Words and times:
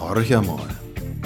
Horch 0.00 0.34
einmal. 0.34 0.66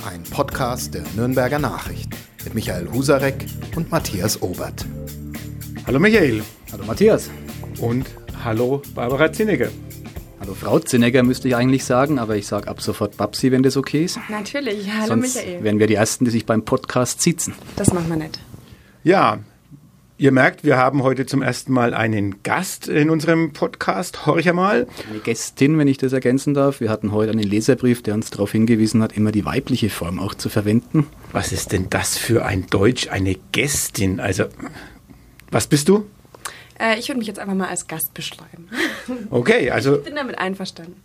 Ein 0.07 0.23
Podcast 0.25 0.95
der 0.95 1.05
Nürnberger 1.15 1.59
Nachrichten 1.59 2.11
mit 2.45 2.55
Michael 2.55 2.91
Husarek 2.93 3.47
und 3.77 3.91
Matthias 3.91 4.43
Obert. 4.43 4.85
Hallo 5.87 5.99
Michael. 5.99 6.43
Hallo 6.73 6.85
Matthias. 6.85 7.31
Und 7.81 8.07
hallo 8.45 8.83
Barbara 8.95 9.33
Zinnecker. 9.33 9.69
Hallo 10.41 10.55
Frau 10.55 10.79
Zinnecker 10.79 11.23
müsste 11.23 11.49
ich 11.49 11.57
eigentlich 11.57 11.85
sagen, 11.85 12.19
aber 12.19 12.37
ich 12.37 12.47
sage 12.47 12.69
ab 12.69 12.83
sofort 12.83 13.17
Babsi, 13.17 13.53
wenn 13.53 13.63
das 13.63 13.77
okay 13.77 14.05
ist. 14.05 14.19
Natürlich. 14.29 14.91
Hallo 14.93 15.07
Sonst 15.07 15.37
Michael. 15.37 15.63
wären 15.65 15.79
wir 15.79 15.87
die 15.87 15.95
Ersten, 15.95 16.25
die 16.25 16.31
sich 16.31 16.45
beim 16.45 16.65
Podcast 16.65 17.23
sitzen. 17.23 17.55
Das 17.77 17.93
machen 17.93 18.09
wir 18.09 18.17
nicht. 18.17 18.41
Ja, 19.05 19.39
ihr 20.25 20.33
merkt, 20.33 20.65
wir 20.65 20.79
haben 20.79 21.03
heute 21.03 21.27
zum 21.27 21.43
ersten 21.43 21.71
Mal 21.71 21.93
einen 21.93 22.43
Gast 22.43 22.89
in 22.89 23.11
unserem 23.11 23.53
Podcast. 23.53 24.25
Horch 24.25 24.49
einmal. 24.49 24.87
Eine 25.11 25.19
Gästin, 25.19 25.77
wenn 25.77 25.87
ich 25.87 25.99
das 25.99 26.15
ergänzen 26.15 26.55
darf. 26.55 26.81
Wir 26.81 26.89
hatten 26.89 27.13
heute 27.13 27.33
einen 27.33 27.43
Leserbrief, 27.43 28.03
der 28.03 28.15
uns 28.15 28.31
darauf 28.31 28.51
hingewiesen 28.51 29.03
hat, 29.03 29.13
immer 29.13 29.33
die 29.33 29.45
weibliche 29.45 29.91
Form 29.91 30.19
auch 30.19 30.33
zu 30.33 30.49
verwenden. 30.49 31.07
Was 31.33 31.53
ist 31.53 31.73
denn 31.73 31.91
das 31.91 32.17
für 32.17 32.47
ein 32.47 32.67
Deutsch, 32.69 33.09
eine 33.09 33.35
Gästin? 33.53 34.19
Also, 34.19 34.45
was 35.51 35.67
bist 35.67 35.91
du? 35.91 36.07
Äh, 36.81 36.99
ich 36.99 37.09
würde 37.09 37.19
mich 37.19 37.29
jetzt 37.29 37.39
einfach 37.39 37.55
mal 37.55 37.69
als 37.69 37.87
Gast 37.87 38.15
beschreiben. 38.15 38.71
Okay, 39.29 39.71
also 39.71 39.99
Ich 39.99 40.05
bin 40.05 40.15
damit 40.15 40.39
einverstanden. 40.39 40.97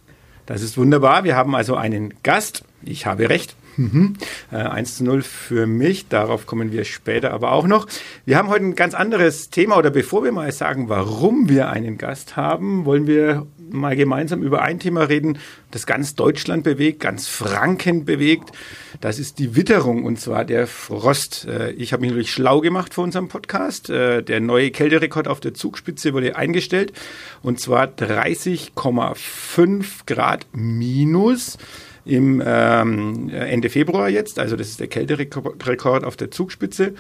Das 0.45 0.61
ist 0.61 0.77
wunderbar. 0.77 1.25
Wir 1.25 1.35
haben 1.35 1.55
also 1.55 1.75
einen 1.75 2.13
Gast. 2.23 2.63
Ich 2.83 3.05
habe 3.05 3.27
recht. 3.27 3.53
Mhm. 3.79 4.15
Äh, 4.51 4.57
1 4.57 4.97
zu 4.97 5.05
0 5.05 5.21
für 5.21 5.65
mich. 5.65 6.09
Darauf 6.09 6.45
kommen 6.45 6.73
wir 6.73 6.83
später 6.83 7.31
aber 7.31 7.53
auch 7.53 7.65
noch. 7.65 7.87
Wir 8.25 8.37
haben 8.37 8.49
heute 8.49 8.65
ein 8.65 8.75
ganz 8.75 8.93
anderes 8.93 9.49
Thema. 9.49 9.77
Oder 9.77 9.89
bevor 9.89 10.25
wir 10.25 10.33
mal 10.33 10.51
sagen, 10.51 10.89
warum 10.89 11.47
wir 11.47 11.69
einen 11.69 11.97
Gast 11.97 12.35
haben, 12.35 12.83
wollen 12.85 13.07
wir 13.07 13.47
mal 13.71 13.95
gemeinsam 13.95 14.41
über 14.43 14.63
ein 14.63 14.79
Thema 14.79 15.03
reden, 15.03 15.37
das 15.71 15.85
ganz 15.85 16.15
Deutschland 16.15 16.63
bewegt, 16.63 16.99
ganz 17.01 17.27
Franken 17.27 18.03
bewegt. 18.03 18.49
Das 18.99 19.19
ist 19.19 19.37
die 19.39 19.55
Witterung 19.55 20.03
und 20.03 20.19
zwar 20.19 20.43
der 20.43 20.67
Frost. 20.67 21.45
Äh, 21.45 21.71
Ich 21.71 21.93
habe 21.93 22.01
mich 22.01 22.09
natürlich 22.09 22.33
schlau 22.33 22.59
gemacht 22.59 22.93
für 22.95 23.01
unseren 23.01 23.29
Podcast. 23.29 23.89
Äh, 23.89 24.23
Der 24.23 24.41
neue 24.41 24.71
Kälterekord 24.71 25.29
auf 25.29 25.39
der 25.39 25.53
Zugspitze 25.53 26.13
wurde 26.13 26.35
eingestellt 26.35 26.91
und 27.43 27.61
zwar 27.61 27.85
30,5 27.85 29.85
Grad 30.05 30.47
minus 30.51 31.57
im 32.05 32.41
ähm, 32.45 33.29
Ende 33.29 33.69
Februar 33.69 34.09
jetzt. 34.09 34.39
Also 34.39 34.55
das 34.55 34.69
ist 34.69 34.79
der 34.79 34.87
Kälterekord 34.87 36.03
auf 36.03 36.17
der 36.17 36.31
Zugspitze. 36.31 36.93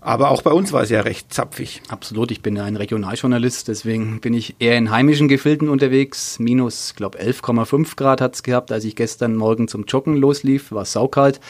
Aber 0.00 0.30
auch 0.30 0.42
bei 0.42 0.52
uns 0.52 0.72
war 0.72 0.82
es 0.82 0.90
ja 0.90 1.00
recht 1.00 1.34
zapfig. 1.34 1.82
Absolut, 1.88 2.30
ich 2.30 2.40
bin 2.40 2.54
ja 2.54 2.64
ein 2.64 2.76
Regionaljournalist, 2.76 3.66
deswegen 3.66 4.20
bin 4.20 4.32
ich 4.32 4.54
eher 4.60 4.78
in 4.78 4.92
heimischen 4.92 5.26
Gefilden 5.26 5.68
unterwegs. 5.68 6.38
Minus, 6.38 6.94
glaube 6.94 7.18
11,5 7.18 7.96
Grad 7.96 8.20
hat's 8.20 8.44
gehabt, 8.44 8.70
als 8.70 8.84
ich 8.84 8.94
gestern 8.94 9.34
Morgen 9.34 9.66
zum 9.66 9.84
Joggen 9.86 10.16
loslief. 10.16 10.70
War 10.70 10.84
saukalt. 10.84 11.40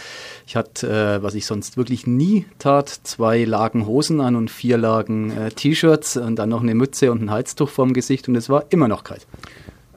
Ich 0.46 0.56
hatte, 0.56 0.88
äh, 0.88 1.22
was 1.22 1.34
ich 1.34 1.44
sonst 1.44 1.76
wirklich 1.76 2.06
nie 2.06 2.46
tat, 2.58 2.88
zwei 2.88 3.44
Lagen 3.44 3.86
Hosen 3.86 4.22
an 4.22 4.34
und 4.34 4.50
vier 4.50 4.78
Lagen 4.78 5.30
äh, 5.30 5.50
T-Shirts 5.50 6.16
und 6.16 6.36
dann 6.36 6.48
noch 6.48 6.62
eine 6.62 6.74
Mütze 6.74 7.12
und 7.12 7.22
ein 7.22 7.30
Halstuch 7.30 7.68
vorm 7.68 7.92
Gesicht 7.92 8.28
und 8.28 8.34
es 8.34 8.48
war 8.48 8.64
immer 8.70 8.88
noch 8.88 9.04
kalt. 9.04 9.26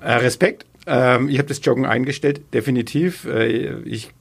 Äh, 0.02 0.16
Respekt. 0.16 0.66
Ähm, 0.88 1.30
ich 1.30 1.38
habe 1.38 1.48
das 1.48 1.64
Joggen 1.64 1.86
eingestellt, 1.86 2.42
definitiv. 2.54 3.26
Äh, 3.26 3.82
ich 3.84 4.12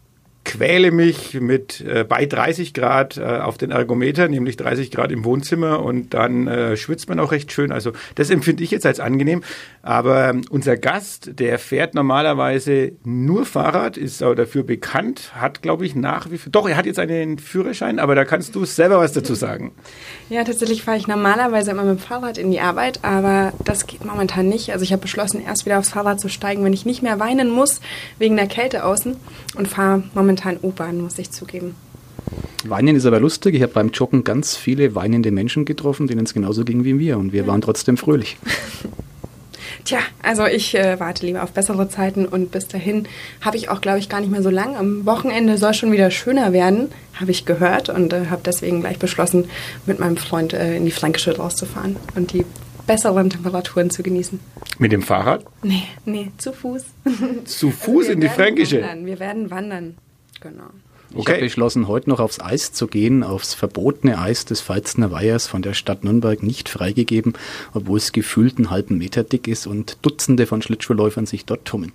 quäle 0.44 0.91
mich 0.91 1.34
mit 1.34 1.80
äh, 1.83 2.05
bei 2.05 2.25
30 2.25 2.72
Grad 2.75 3.19
äh, 3.19 3.22
auf 3.22 3.58
den 3.58 3.70
Ergometer, 3.70 4.27
nämlich 4.27 4.56
30 4.56 4.91
Grad 4.91 5.12
im 5.12 5.25
Wohnzimmer 5.25 5.83
und 5.83 6.14
dann 6.14 6.47
äh, 6.47 6.77
schwitzt 6.77 7.08
man 7.08 7.20
auch 7.20 7.31
recht 7.31 7.53
schön. 7.53 7.72
Also 7.72 7.92
das 8.14 8.31
empfinde 8.31 8.64
ich 8.64 8.70
jetzt 8.70 8.86
als 8.86 9.00
angenehm. 9.00 9.42
Aber 9.83 10.28
ähm, 10.28 10.42
unser 10.50 10.77
Gast, 10.77 11.39
der 11.39 11.59
fährt 11.59 11.95
normalerweise 11.95 12.92
nur 13.03 13.47
Fahrrad, 13.47 13.97
ist 13.97 14.22
auch 14.22 14.34
dafür 14.34 14.62
bekannt, 14.62 15.33
hat 15.34 15.62
glaube 15.62 15.87
ich 15.87 15.95
nach 15.95 16.31
wie 16.31 16.37
vor, 16.37 16.53
doch, 16.53 16.69
er 16.69 16.77
hat 16.77 16.84
jetzt 16.84 16.98
einen 16.98 17.39
Führerschein, 17.39 17.98
aber 17.98 18.14
da 18.14 18.27
kannst 18.27 18.55
du 18.55 18.67
selber 18.67 18.98
was 18.98 19.12
dazu 19.12 19.34
sagen. 19.34 19.72
Ja, 20.28 20.45
tatsächlich 20.45 20.83
fahre 20.83 20.98
ich 20.98 21.06
normalerweise 21.06 21.70
immer 21.70 21.84
mit 21.84 21.98
dem 21.98 22.03
Fahrrad 22.03 22.37
in 22.37 22.50
die 22.50 22.60
Arbeit, 22.60 23.00
aber 23.03 23.55
das 23.65 23.87
geht 23.87 24.05
momentan 24.05 24.49
nicht. 24.49 24.71
Also 24.72 24.82
ich 24.82 24.93
habe 24.93 25.00
beschlossen, 25.00 25.43
erst 25.43 25.65
wieder 25.65 25.78
aufs 25.78 25.91
Fahrrad 25.91 26.21
zu 26.21 26.28
steigen, 26.28 26.62
wenn 26.62 26.75
ich 26.75 26.84
nicht 26.84 27.03
mehr 27.03 27.19
weinen 27.19 27.50
muss 27.50 27.81
wegen 28.19 28.37
der 28.37 28.49
Kälte 28.49 28.84
außen 28.84 29.16
und 29.56 29.69
fahre 29.69 30.03
momentan 30.15 30.59
U-Bahn, 30.62 31.00
muss 31.00 31.19
ich 31.19 31.31
zugeben. 31.31 31.75
Weinen 32.65 32.97
ist 32.97 33.06
aber 33.06 33.21
lustig. 33.21 33.55
Ich 33.55 33.62
habe 33.62 33.72
beim 33.72 33.88
Joggen 33.88 34.25
ganz 34.25 34.56
viele 34.56 34.94
weinende 34.94 35.31
Menschen 35.31 35.65
getroffen, 35.65 36.06
denen 36.06 36.26
es 36.26 36.34
genauso 36.34 36.65
ging 36.65 36.84
wie 36.84 36.93
mir 36.93 37.16
und 37.16 37.32
wir 37.32 37.47
waren 37.47 37.62
trotzdem 37.62 37.97
fröhlich. 37.97 38.37
Tja, 39.85 39.99
also 40.23 40.47
ich 40.47 40.75
äh, 40.75 41.01
warte 41.01 41.25
lieber 41.27 41.43
auf 41.43 41.53
bessere 41.53 41.89
Zeiten 41.89 42.27
und 42.27 42.51
bis 42.51 42.69
dahin 42.69 43.07
habe 43.41 43.57
ich 43.57 43.69
auch, 43.69 43.81
glaube 43.81 43.99
ich, 43.99 44.09
gar 44.09 44.21
nicht 44.21 44.31
mehr 44.31 44.43
so 44.43 44.51
lang. 44.51 44.77
Am 44.77 45.07
Wochenende 45.07 45.59
soll 45.59 45.75
schon 45.75 45.93
wieder 45.93 46.11
schöner 46.11 46.53
werden, 46.53 46.91
habe 47.19 47.31
ich 47.31 47.47
gehört 47.47 47.89
und 47.89 48.13
äh, 48.13 48.27
habe 48.31 48.43
deswegen 48.45 48.81
gleich 48.81 48.99
beschlossen, 48.99 49.49
mit 49.87 49.99
meinem 49.99 50.17
Freund 50.17 50.53
äh, 50.53 50.77
in 50.77 50.85
die 50.85 50.91
Fränkische 50.91 51.37
rauszufahren 51.37 51.97
und 52.15 52.33
die 52.33 52.45
besseren 52.87 53.31
Temperaturen 53.31 53.91
zu 53.91 54.03
genießen. 54.03 54.41
Mit 54.79 54.93
dem 54.93 55.03
Fahrrad 55.03 55.45
Nee, 55.63 55.85
nee, 56.05 56.31
zu 56.39 56.53
Fuß. 56.53 56.83
zu 57.45 57.67
Also 57.67 57.71
Fuß 57.71 58.07
wir 58.07 58.15
in 58.15 58.21
die 58.21 58.29
Fränkische. 58.29 58.81
Wandern. 58.83 59.07
Wir 59.07 59.21
werden 59.21 59.51
wandern. 59.51 59.95
Genau. 60.41 60.65
Ich 61.12 61.26
habe 61.26 61.41
beschlossen, 61.41 61.88
heute 61.88 62.09
noch 62.09 62.21
aufs 62.21 62.41
Eis 62.41 62.72
zu 62.72 62.87
gehen, 62.87 63.25
aufs 63.25 63.54
verbotene 63.54 64.19
Eis 64.21 64.44
des 64.44 64.60
Pfalzner 64.60 65.10
Weihers 65.10 65.48
von 65.48 65.60
der 65.60 65.75
Stadt 65.75 66.04
Nürnberg 66.04 66.43
nicht 66.43 66.69
freigegeben, 66.69 67.32
obwohl 67.75 67.98
es 67.98 68.12
gefühlt 68.12 68.59
einen 68.59 68.71
halben 68.71 68.98
Meter 68.98 69.25
dick 69.25 69.49
ist 69.49 69.66
und 69.66 69.99
Dutzende 70.03 70.47
von 70.47 70.62
Schlittschuhläufern 70.62 71.26
sich 71.26 71.44
dort 71.44 71.65
tummeln. 71.65 71.91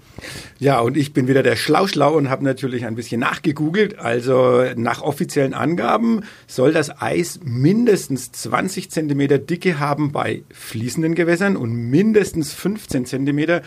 Ja, 0.60 0.80
und 0.82 0.98
ich 0.98 1.14
bin 1.14 1.30
wieder 1.30 1.44
der 1.44 1.56
Schlauschlau 1.56 2.16
und 2.16 2.30
habe 2.30 2.44
natürlich 2.44 2.86
ein 2.86 2.96
bisschen 2.96 3.22
nachgegoogelt. 3.22 4.00
Also 4.00 4.66
nach 4.76 5.02
offiziellen 5.02 5.54
Angaben 5.54 6.24
soll 6.46 6.74
das 6.74 7.02
Eis 7.02 7.40
mindestens 7.44 8.34
20 8.34 8.92
Zentimeter 8.92 9.38
Dicke 9.38 9.80
haben 9.80 10.12
bei 10.12 10.44
fließenden 10.52 11.16
Gewässern 11.16 11.56
und 11.56 11.74
mindestens 11.74 12.54
15 12.54 13.06
Zentimeter 13.06 13.62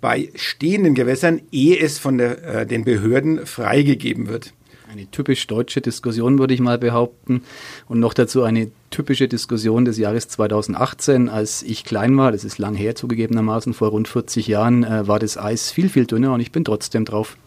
bei 0.00 0.30
stehenden 0.34 0.94
Gewässern, 0.94 1.40
ehe 1.50 1.78
es 1.78 1.98
von 1.98 2.18
der, 2.18 2.42
äh, 2.42 2.66
den 2.66 2.84
Behörden 2.84 3.46
freigegeben 3.46 4.28
wird. 4.28 4.52
Eine 4.92 5.10
typisch 5.10 5.46
deutsche 5.46 5.80
Diskussion, 5.80 6.38
würde 6.38 6.52
ich 6.52 6.60
mal 6.60 6.76
behaupten. 6.76 7.44
Und 7.88 7.98
noch 7.98 8.12
dazu 8.12 8.42
eine 8.42 8.70
typische 8.90 9.26
Diskussion 9.26 9.86
des 9.86 9.96
Jahres 9.96 10.28
2018, 10.28 11.30
als 11.30 11.62
ich 11.62 11.84
klein 11.84 12.14
war, 12.18 12.30
das 12.30 12.44
ist 12.44 12.58
lang 12.58 12.74
her 12.74 12.94
zugegebenermaßen, 12.94 13.72
vor 13.72 13.88
rund 13.88 14.06
40 14.06 14.48
Jahren, 14.48 14.84
äh, 14.84 15.08
war 15.08 15.18
das 15.18 15.38
Eis 15.38 15.70
viel, 15.70 15.88
viel 15.88 16.04
dünner 16.04 16.34
und 16.34 16.40
ich 16.40 16.52
bin 16.52 16.66
trotzdem 16.66 17.06
drauf. 17.06 17.38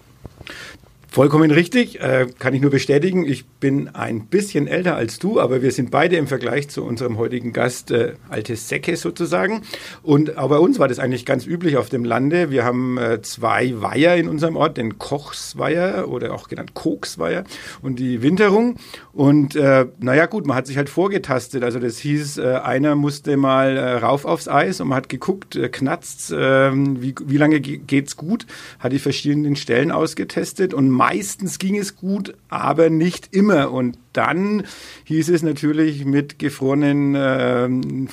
Vollkommen 1.16 1.50
richtig, 1.50 2.02
äh, 2.02 2.28
kann 2.40 2.54
ich 2.54 2.60
nur 2.60 2.72
bestätigen. 2.72 3.24
Ich 3.24 3.46
bin 3.46 3.88
ein 3.96 4.26
bisschen 4.26 4.68
älter 4.68 4.98
als 4.98 5.18
du, 5.18 5.40
aber 5.40 5.62
wir 5.62 5.72
sind 5.72 5.90
beide 5.90 6.18
im 6.18 6.28
Vergleich 6.28 6.68
zu 6.68 6.84
unserem 6.84 7.18
heutigen 7.18 7.54
Gast 7.54 7.90
äh, 7.92 8.16
alte 8.28 8.58
Säcke 8.58 8.98
sozusagen. 8.98 9.62
Und 10.04 10.38
auch 10.38 10.50
bei 10.50 10.58
uns 10.58 10.78
war 10.78 10.90
das 10.90 11.00
eigentlich 11.00 11.26
ganz 11.26 11.48
üblich 11.48 11.78
auf 11.78 11.88
dem 11.88 12.04
Lande. 12.04 12.52
Wir 12.52 12.66
haben 12.66 12.98
äh, 12.98 13.22
zwei 13.22 13.82
Weiher 13.82 14.18
in 14.18 14.28
unserem 14.28 14.58
Ort, 14.58 14.76
den 14.76 14.98
Kochsweiher 15.00 16.10
oder 16.10 16.34
auch 16.34 16.50
genannt 16.50 16.74
Koksweiher 16.74 17.46
und 17.82 17.98
die 17.98 18.22
Winterung. 18.22 18.76
Und 19.14 19.56
äh, 19.56 19.86
naja 20.00 20.26
gut, 20.26 20.46
man 20.46 20.58
hat 20.58 20.68
sich 20.68 20.76
halt 20.76 20.90
vorgetastet. 20.90 21.64
Also 21.64 21.80
das 21.80 21.98
hieß, 21.98 22.40
äh, 22.40 22.56
einer 22.62 22.96
musste 22.96 23.38
mal 23.38 23.78
äh, 23.78 23.92
rauf 24.00 24.26
aufs 24.26 24.50
Eis 24.50 24.82
und 24.82 24.90
man 24.90 24.98
hat 24.98 25.08
geguckt, 25.08 25.56
äh, 25.56 25.70
knatzt's, 25.70 26.30
äh, 26.32 26.72
wie, 26.74 27.16
wie 27.26 27.38
lange 27.38 27.62
ge- 27.62 27.78
geht's 27.78 28.18
gut, 28.18 28.46
hat 28.80 28.92
die 28.92 29.00
verschiedenen 29.00 29.56
Stellen 29.56 29.94
ausgetestet 29.94 30.74
und 30.74 30.90
meistens 31.06 31.60
ging 31.60 31.78
es 31.78 31.96
gut, 31.96 32.34
aber 32.50 32.90
nicht 32.90 33.30
immer. 33.32 33.72
Und 33.72 34.00
dann 34.12 34.64
hieß 35.04 35.30
es 35.30 35.44
natürlich 35.44 36.06
mit 36.06 36.40
gefrorenen 36.40 37.16
ähm, 37.18 38.08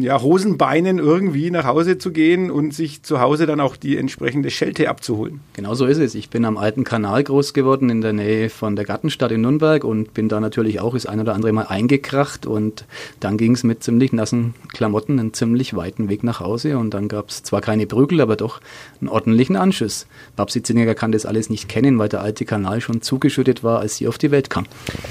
ja, 0.00 0.20
Hosenbeinen 0.20 0.98
irgendwie 0.98 1.50
nach 1.50 1.64
Hause 1.64 1.98
zu 1.98 2.10
gehen 2.10 2.50
und 2.50 2.72
sich 2.74 3.02
zu 3.02 3.20
Hause 3.20 3.46
dann 3.46 3.60
auch 3.60 3.76
die 3.76 3.98
entsprechende 3.98 4.50
Schelte 4.50 4.88
abzuholen. 4.88 5.40
Genau 5.52 5.74
so 5.74 5.84
ist 5.86 5.98
es. 5.98 6.14
Ich 6.14 6.30
bin 6.30 6.44
am 6.44 6.56
alten 6.56 6.82
Kanal 6.82 7.22
groß 7.22 7.52
geworden 7.52 7.90
in 7.90 8.00
der 8.00 8.14
Nähe 8.14 8.48
von 8.48 8.74
der 8.74 8.84
Gartenstadt 8.84 9.30
in 9.30 9.42
Nürnberg 9.42 9.84
und 9.84 10.14
bin 10.14 10.28
da 10.28 10.40
natürlich 10.40 10.80
auch 10.80 10.94
das 10.94 11.06
ein 11.06 11.20
oder 11.20 11.34
andere 11.34 11.52
Mal 11.52 11.66
eingekracht 11.66 12.46
und 12.46 12.86
dann 13.20 13.36
ging 13.36 13.52
es 13.52 13.64
mit 13.64 13.84
ziemlich 13.84 14.12
nassen 14.12 14.54
Klamotten 14.72 15.20
einen 15.20 15.34
ziemlich 15.34 15.76
weiten 15.76 16.08
Weg 16.08 16.24
nach 16.24 16.40
Hause 16.40 16.78
und 16.78 16.94
dann 16.94 17.08
gab 17.08 17.28
es 17.28 17.42
zwar 17.42 17.60
keine 17.60 17.86
Prügel, 17.86 18.20
aber 18.22 18.36
doch 18.36 18.60
einen 19.00 19.08
ordentlichen 19.08 19.56
Anschuss. 19.56 20.06
Babsi 20.36 20.62
Zinnecker 20.62 20.94
kann 20.94 21.12
das 21.12 21.26
alles 21.26 21.50
nicht 21.50 21.68
kennen, 21.68 21.98
weil 21.98 22.08
der 22.14 22.22
alte 22.22 22.44
Kanal 22.44 22.80
schon 22.80 23.02
zugeschüttet 23.02 23.64
war, 23.64 23.80
als 23.80 23.96
sie 23.96 24.06
auf 24.08 24.18
die 24.18 24.30
Welt 24.30 24.50
kam. 24.50 24.66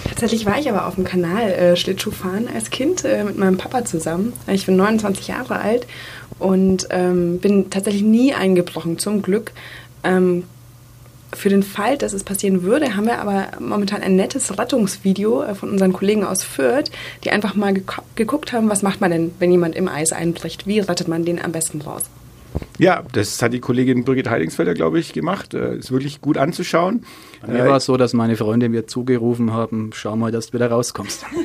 Tatsächlich 0.08 0.46
war 0.46 0.58
ich 0.58 0.70
aber 0.70 0.88
auf 0.88 0.96
dem 0.96 1.04
Kanal 1.04 1.52
äh, 1.52 1.76
Schlittschuh 1.76 2.12
fahren 2.12 2.48
als 2.54 2.70
Kind 2.70 3.04
äh, 3.04 3.24
mit 3.24 3.38
meinem 3.38 3.58
Papa 3.58 3.84
zusammen. 3.84 4.34
Ich 4.48 4.66
bin 4.66 4.78
29 4.78 5.28
Jahre 5.28 5.60
alt 5.60 5.86
und 6.40 6.88
ähm, 6.90 7.40
bin 7.40 7.70
tatsächlich 7.70 8.04
nie 8.04 8.34
eingebrochen, 8.34 8.98
zum 8.98 9.22
Glück. 9.22 9.52
Ähm, 10.04 10.44
für 11.36 11.50
den 11.50 11.64
Fall, 11.64 11.98
dass 11.98 12.14
es 12.14 12.24
passieren 12.24 12.64
würde, 12.64 12.96
haben 12.96 13.06
wir 13.06 13.20
aber 13.20 13.48
momentan 13.60 14.02
ein 14.02 14.16
nettes 14.16 14.58
Rettungsvideo 14.58 15.44
äh, 15.44 15.56
von 15.56 15.70
unseren 15.70 15.92
Kollegen 15.92 16.24
aus 16.24 16.44
Fürth, 16.44 16.90
die 17.24 17.32
einfach 17.32 17.56
mal 17.56 17.74
geguckt 18.16 18.54
haben, 18.54 18.70
was 18.70 18.82
macht 18.82 19.02
man 19.02 19.12
denn, 19.12 19.32
wenn 19.40 19.52
jemand 19.52 19.76
im 19.76 19.88
Eis 19.88 20.14
einbricht? 20.14 20.68
Wie 20.68 20.80
rettet 20.80 21.08
man 21.08 21.26
den 21.26 21.42
am 21.44 21.52
besten 21.52 21.82
raus? 21.82 22.04
Ja, 22.78 23.04
das 23.12 23.42
hat 23.42 23.54
die 23.54 23.60
Kollegin 23.60 24.04
Birgit 24.04 24.30
Heidingsfelder, 24.30 24.74
glaube 24.74 25.00
ich, 25.00 25.14
gemacht. 25.14 25.54
Äh, 25.54 25.78
ist 25.78 25.92
wirklich 25.92 26.22
gut 26.22 26.38
anzuschauen. 26.38 27.06
Bei 27.42 27.54
mir 27.54 27.66
war 27.66 27.78
es 27.78 27.86
so, 27.86 27.98
dass 27.98 28.14
meine 28.14 28.36
Freunde 28.36 28.70
mir 28.70 28.88
zugerufen 28.88 29.54
haben, 29.54 29.92
schau 29.94 30.16
mal, 30.16 30.32
dass 30.32 30.48
du 30.48 30.54
wieder 30.54 30.70
rauskommst. 30.70 31.26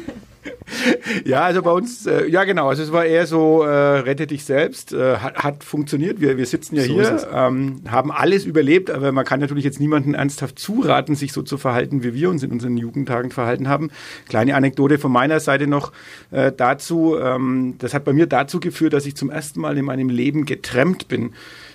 ja, 1.25 1.43
also 1.43 1.62
bei 1.62 1.70
uns, 1.70 2.06
äh, 2.06 2.26
ja 2.29 2.44
genau, 2.44 2.69
also 2.69 2.82
es 2.82 2.93
war 2.93 3.05
eher 3.05 3.26
so, 3.26 3.62
äh, 3.62 3.69
rette 3.69 4.26
dich 4.26 4.44
selbst, 4.44 4.93
äh, 4.93 5.17
hat, 5.17 5.37
hat, 5.37 5.65
funktioniert. 5.65 6.20
Wir, 6.20 6.37
wir 6.37 6.47
sitzen 6.47 6.76
ja 6.76 6.82
so 6.82 6.94
hier, 6.94 7.29
ähm, 7.32 7.82
haben 7.88 8.12
alles 8.12 8.44
überlebt, 8.44 8.91
aber 8.91 9.12
man 9.12 9.25
kann 9.25 9.41
natürlich 9.41 9.65
jetzt 9.65 9.81
niemandem 9.81 10.15
ernsthaft 10.15 10.59
zuraten, 10.59 11.15
sich 11.15 11.32
so 11.32 11.43
zu 11.43 11.59
verhalten, 11.59 12.03
wie 12.03 12.15
wir 12.15 12.31
uns 12.31 12.43
in 12.43 12.53
unseren 12.53 12.76
Jugendtagen 12.76 13.31
verhalten 13.31 13.69
haben. 13.69 13.91
Kleine 14.29 14.55
Anekdote 14.55 14.99
von 14.99 15.12
meiner 15.12 15.41
Seite 15.41 15.67
noch 15.67 15.93
äh, 16.31 16.53
dazu. 16.56 17.17
Ähm, 17.19 17.75
das 17.79 17.94
hat 17.94 18.05
bei 18.05 18.12
mir 18.12 18.26
dazu 18.26 18.61
geführt, 18.61 18.93
dass 18.93 19.06
ich 19.06 19.17
zum 19.17 19.31
ersten 19.31 19.61
Mal 19.61 19.76
in 19.79 19.85
meinem 19.85 20.09
Leben 20.09 20.44
getrennt 20.44 21.09
bin. 21.09 21.32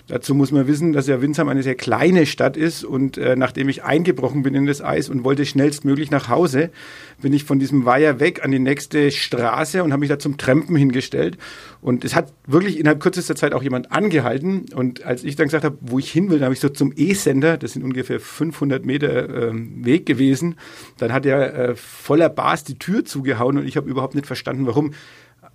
Dazu 0.07 0.35
muss 0.35 0.51
man 0.51 0.67
wissen, 0.67 0.91
dass 0.91 1.07
ja 1.07 1.21
Winsheim 1.21 1.47
eine 1.47 1.63
sehr 1.63 1.75
kleine 1.75 2.25
Stadt 2.25 2.57
ist 2.57 2.83
und 2.83 3.17
äh, 3.17 3.37
nachdem 3.37 3.69
ich 3.69 3.85
eingebrochen 3.85 4.43
bin 4.43 4.53
in 4.53 4.65
das 4.65 4.81
Eis 4.81 5.07
und 5.07 5.23
wollte 5.23 5.45
schnellstmöglich 5.45 6.11
nach 6.11 6.27
Hause, 6.27 6.71
bin 7.21 7.31
ich 7.31 7.45
von 7.45 7.57
diesem 7.57 7.85
Weiher 7.85 8.19
weg 8.19 8.43
an 8.43 8.51
die 8.51 8.59
nächste 8.83 9.11
Straße 9.11 9.83
und 9.83 9.91
habe 9.91 10.01
mich 10.01 10.09
da 10.09 10.19
zum 10.19 10.37
Trampen 10.37 10.75
hingestellt. 10.75 11.37
Und 11.81 12.05
es 12.05 12.15
hat 12.15 12.33
wirklich 12.47 12.79
innerhalb 12.79 12.99
kürzester 12.99 13.35
Zeit 13.35 13.53
auch 13.53 13.63
jemand 13.63 13.91
angehalten. 13.91 14.65
Und 14.75 15.03
als 15.03 15.23
ich 15.23 15.35
dann 15.35 15.47
gesagt 15.47 15.63
habe, 15.63 15.77
wo 15.81 15.99
ich 15.99 16.11
hin 16.11 16.29
will, 16.29 16.39
dann 16.39 16.45
habe 16.45 16.53
ich 16.53 16.59
so 16.59 16.69
zum 16.69 16.93
E-Sender, 16.95 17.57
das 17.57 17.73
sind 17.73 17.83
ungefähr 17.83 18.19
500 18.19 18.85
Meter 18.85 19.29
äh, 19.29 19.51
Weg 19.53 20.05
gewesen, 20.05 20.55
dann 20.97 21.13
hat 21.13 21.25
er 21.25 21.53
äh, 21.55 21.75
voller 21.75 22.29
Bas 22.29 22.63
die 22.63 22.77
Tür 22.77 23.05
zugehauen 23.05 23.57
und 23.57 23.67
ich 23.67 23.77
habe 23.77 23.89
überhaupt 23.89 24.15
nicht 24.15 24.27
verstanden, 24.27 24.65
warum. 24.65 24.93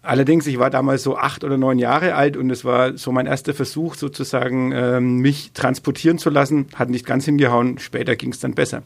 Allerdings, 0.03 0.47
ich 0.47 0.59
war 0.59 0.71
damals 0.71 1.03
so 1.03 1.17
acht 1.17 1.45
oder 1.45 1.59
neun 1.59 1.79
Jahre 1.79 2.15
alt 2.15 2.37
und 2.37 2.51
es 2.51 2.65
war 2.65 2.97
so 2.97 3.11
mein 3.11 3.27
erster 3.27 3.53
Versuch, 3.53 3.95
sozusagen 3.95 4.73
ähm, 4.73 5.17
mich 5.17 5.53
transportieren 5.53 6.19
zu 6.19 6.31
lassen. 6.31 6.67
Hat 6.75 6.89
nicht 6.89 7.05
ganz 7.05 7.25
hingehauen, 7.25 7.79
später 7.79 8.15
ging 8.17 8.31
es 8.31 8.39
dann 8.39 8.55
besser. 8.55 8.83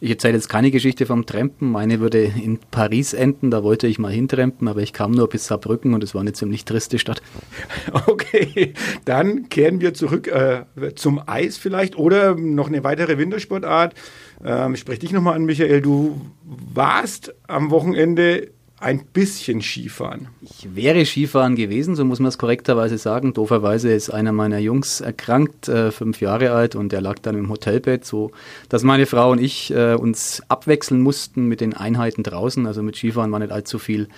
Ich 0.00 0.10
erzähle 0.10 0.34
jetzt 0.34 0.48
keine 0.48 0.70
Geschichte 0.70 1.06
vom 1.06 1.26
Trampen. 1.26 1.72
Meine 1.72 1.98
würde 1.98 2.22
in 2.22 2.60
Paris 2.70 3.14
enden. 3.14 3.50
Da 3.50 3.64
wollte 3.64 3.88
ich 3.88 3.98
mal 3.98 4.12
hintrampen, 4.12 4.68
aber 4.68 4.80
ich 4.80 4.92
kam 4.92 5.10
nur 5.10 5.28
bis 5.28 5.46
Saarbrücken 5.46 5.92
und 5.92 6.04
es 6.04 6.14
war 6.14 6.20
eine 6.20 6.32
ziemlich 6.32 6.64
triste 6.64 6.98
Stadt. 6.98 7.20
Okay, 8.06 8.74
dann 9.04 9.48
kehren 9.48 9.80
wir 9.80 9.94
zurück 9.94 10.28
äh, 10.28 10.64
zum 10.94 11.20
Eis 11.26 11.56
vielleicht 11.56 11.96
oder 11.96 12.34
noch 12.34 12.68
eine 12.68 12.84
weitere 12.84 13.18
Wintersportart. 13.18 13.94
Ähm, 14.44 14.76
sprich 14.76 14.98
dich 14.98 15.12
nochmal 15.12 15.34
an, 15.34 15.44
Michael. 15.44 15.80
Du 15.80 16.20
warst 16.44 17.34
am 17.46 17.70
Wochenende 17.70 18.50
ein 18.80 19.04
bisschen 19.06 19.60
Skifahren. 19.60 20.28
Ich 20.40 20.74
wäre 20.74 21.04
Skifahren 21.04 21.56
gewesen, 21.56 21.96
so 21.96 22.04
muss 22.04 22.20
man 22.20 22.28
es 22.28 22.38
korrekterweise 22.38 22.96
sagen. 22.96 23.34
Dooferweise 23.34 23.92
ist 23.92 24.10
einer 24.10 24.32
meiner 24.32 24.58
Jungs 24.58 25.00
erkrankt, 25.00 25.68
äh, 25.68 25.90
fünf 25.90 26.20
Jahre 26.20 26.52
alt, 26.52 26.76
und 26.76 26.92
er 26.92 27.00
lag 27.00 27.18
dann 27.18 27.36
im 27.36 27.50
Hotelbett, 27.50 28.04
so 28.04 28.30
dass 28.68 28.84
meine 28.84 29.06
Frau 29.06 29.32
und 29.32 29.40
ich 29.40 29.72
äh, 29.72 29.94
uns 29.94 30.42
abwechseln 30.48 31.00
mussten 31.00 31.46
mit 31.46 31.60
den 31.60 31.74
Einheiten 31.74 32.22
draußen. 32.22 32.66
Also 32.66 32.82
mit 32.82 32.96
Skifahren 32.96 33.32
war 33.32 33.40
nicht 33.40 33.52
allzu 33.52 33.78
viel 33.78 34.08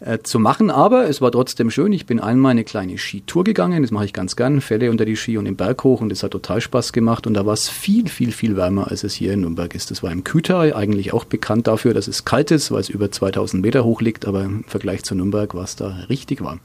äh, 0.00 0.18
zu 0.22 0.38
machen. 0.38 0.70
Aber 0.70 1.08
es 1.08 1.20
war 1.20 1.30
trotzdem 1.30 1.70
schön. 1.70 1.92
Ich 1.92 2.06
bin 2.06 2.20
einmal 2.20 2.52
eine 2.52 2.64
kleine 2.64 2.98
Skitour 2.98 3.44
gegangen. 3.44 3.82
Das 3.82 3.90
mache 3.90 4.06
ich 4.06 4.12
ganz 4.12 4.36
gern. 4.36 4.60
Fälle 4.60 4.90
unter 4.90 5.04
die 5.04 5.16
Ski 5.16 5.38
und 5.38 5.44
den 5.44 5.56
Berg 5.56 5.84
hoch. 5.84 6.00
Und 6.00 6.10
es 6.10 6.22
hat 6.22 6.32
total 6.32 6.60
Spaß 6.60 6.92
gemacht. 6.92 7.26
Und 7.26 7.34
da 7.34 7.46
war 7.46 7.54
es 7.54 7.68
viel, 7.68 8.08
viel, 8.08 8.32
viel 8.32 8.56
wärmer, 8.56 8.90
als 8.90 9.04
es 9.04 9.14
hier 9.14 9.32
in 9.32 9.42
Nürnberg 9.42 9.74
ist. 9.74 9.90
Das 9.90 10.02
war 10.02 10.10
im 10.10 10.24
Küter, 10.24 10.74
eigentlich 10.74 11.12
auch 11.12 11.24
bekannt 11.24 11.66
dafür, 11.66 11.94
dass 11.94 12.08
es 12.08 12.24
kalt 12.24 12.50
ist, 12.50 12.70
weil 12.70 12.80
es 12.80 12.88
über 12.88 13.10
2000 13.10 13.62
Meter 13.62 13.84
hoch 13.84 14.00
liegt. 14.00 14.26
Aber 14.26 14.42
im 14.42 14.64
Vergleich 14.64 15.02
zu 15.02 15.14
Nürnberg 15.14 15.54
war 15.54 15.64
es 15.64 15.76
da 15.76 15.88
richtig 16.08 16.42
warm. 16.42 16.60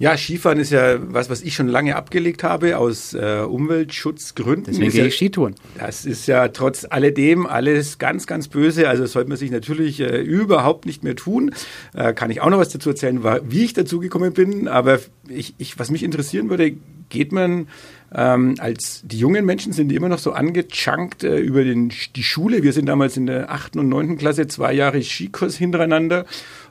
Ja, 0.00 0.16
Skifahren 0.16 0.60
ist 0.60 0.70
ja 0.70 0.98
was, 1.12 1.28
was 1.28 1.42
ich 1.42 1.56
schon 1.56 1.66
lange 1.66 1.96
abgelegt 1.96 2.44
habe 2.44 2.78
aus 2.78 3.14
äh, 3.14 3.40
Umweltschutzgründen. 3.40 4.66
Deswegen 4.66 4.92
gehe 4.92 5.06
ich 5.06 5.16
Skitouren. 5.16 5.56
Das 5.76 6.04
ist 6.04 6.28
ja 6.28 6.48
trotz 6.48 6.86
alledem 6.88 7.46
alles 7.46 7.98
ganz, 7.98 8.28
ganz 8.28 8.46
böse. 8.46 8.88
Also 8.88 9.02
das 9.02 9.12
sollte 9.12 9.28
man 9.28 9.38
sich 9.38 9.50
natürlich 9.50 9.98
äh, 10.00 10.20
überhaupt 10.20 10.86
nicht 10.86 11.02
mehr 11.02 11.16
tun. 11.16 11.52
Äh, 11.94 12.12
kann 12.12 12.30
ich 12.30 12.40
auch 12.40 12.50
noch 12.50 12.58
was 12.58 12.68
dazu 12.68 12.90
erzählen, 12.90 13.24
wie 13.50 13.64
ich 13.64 13.72
dazu 13.72 13.98
gekommen 13.98 14.32
bin. 14.32 14.68
Aber 14.68 15.00
ich, 15.28 15.54
ich, 15.58 15.80
was 15.80 15.90
mich 15.90 16.04
interessieren 16.04 16.48
würde, 16.48 16.76
geht 17.08 17.32
man 17.32 17.66
ähm, 18.14 18.54
als 18.58 19.02
die 19.04 19.18
jungen 19.18 19.44
Menschen 19.44 19.72
sind 19.72 19.92
immer 19.92 20.08
noch 20.08 20.18
so 20.18 20.32
angechunkt 20.32 21.24
äh, 21.24 21.38
über 21.38 21.62
den, 21.62 21.92
die 22.16 22.22
Schule. 22.22 22.62
Wir 22.62 22.72
sind 22.72 22.86
damals 22.86 23.18
in 23.18 23.26
der 23.26 23.50
achten 23.50 23.78
und 23.78 23.90
neunten 23.90 24.16
Klasse 24.16 24.46
zwei 24.46 24.72
Jahre 24.72 25.02
Skikurs 25.02 25.58
hintereinander 25.58 26.24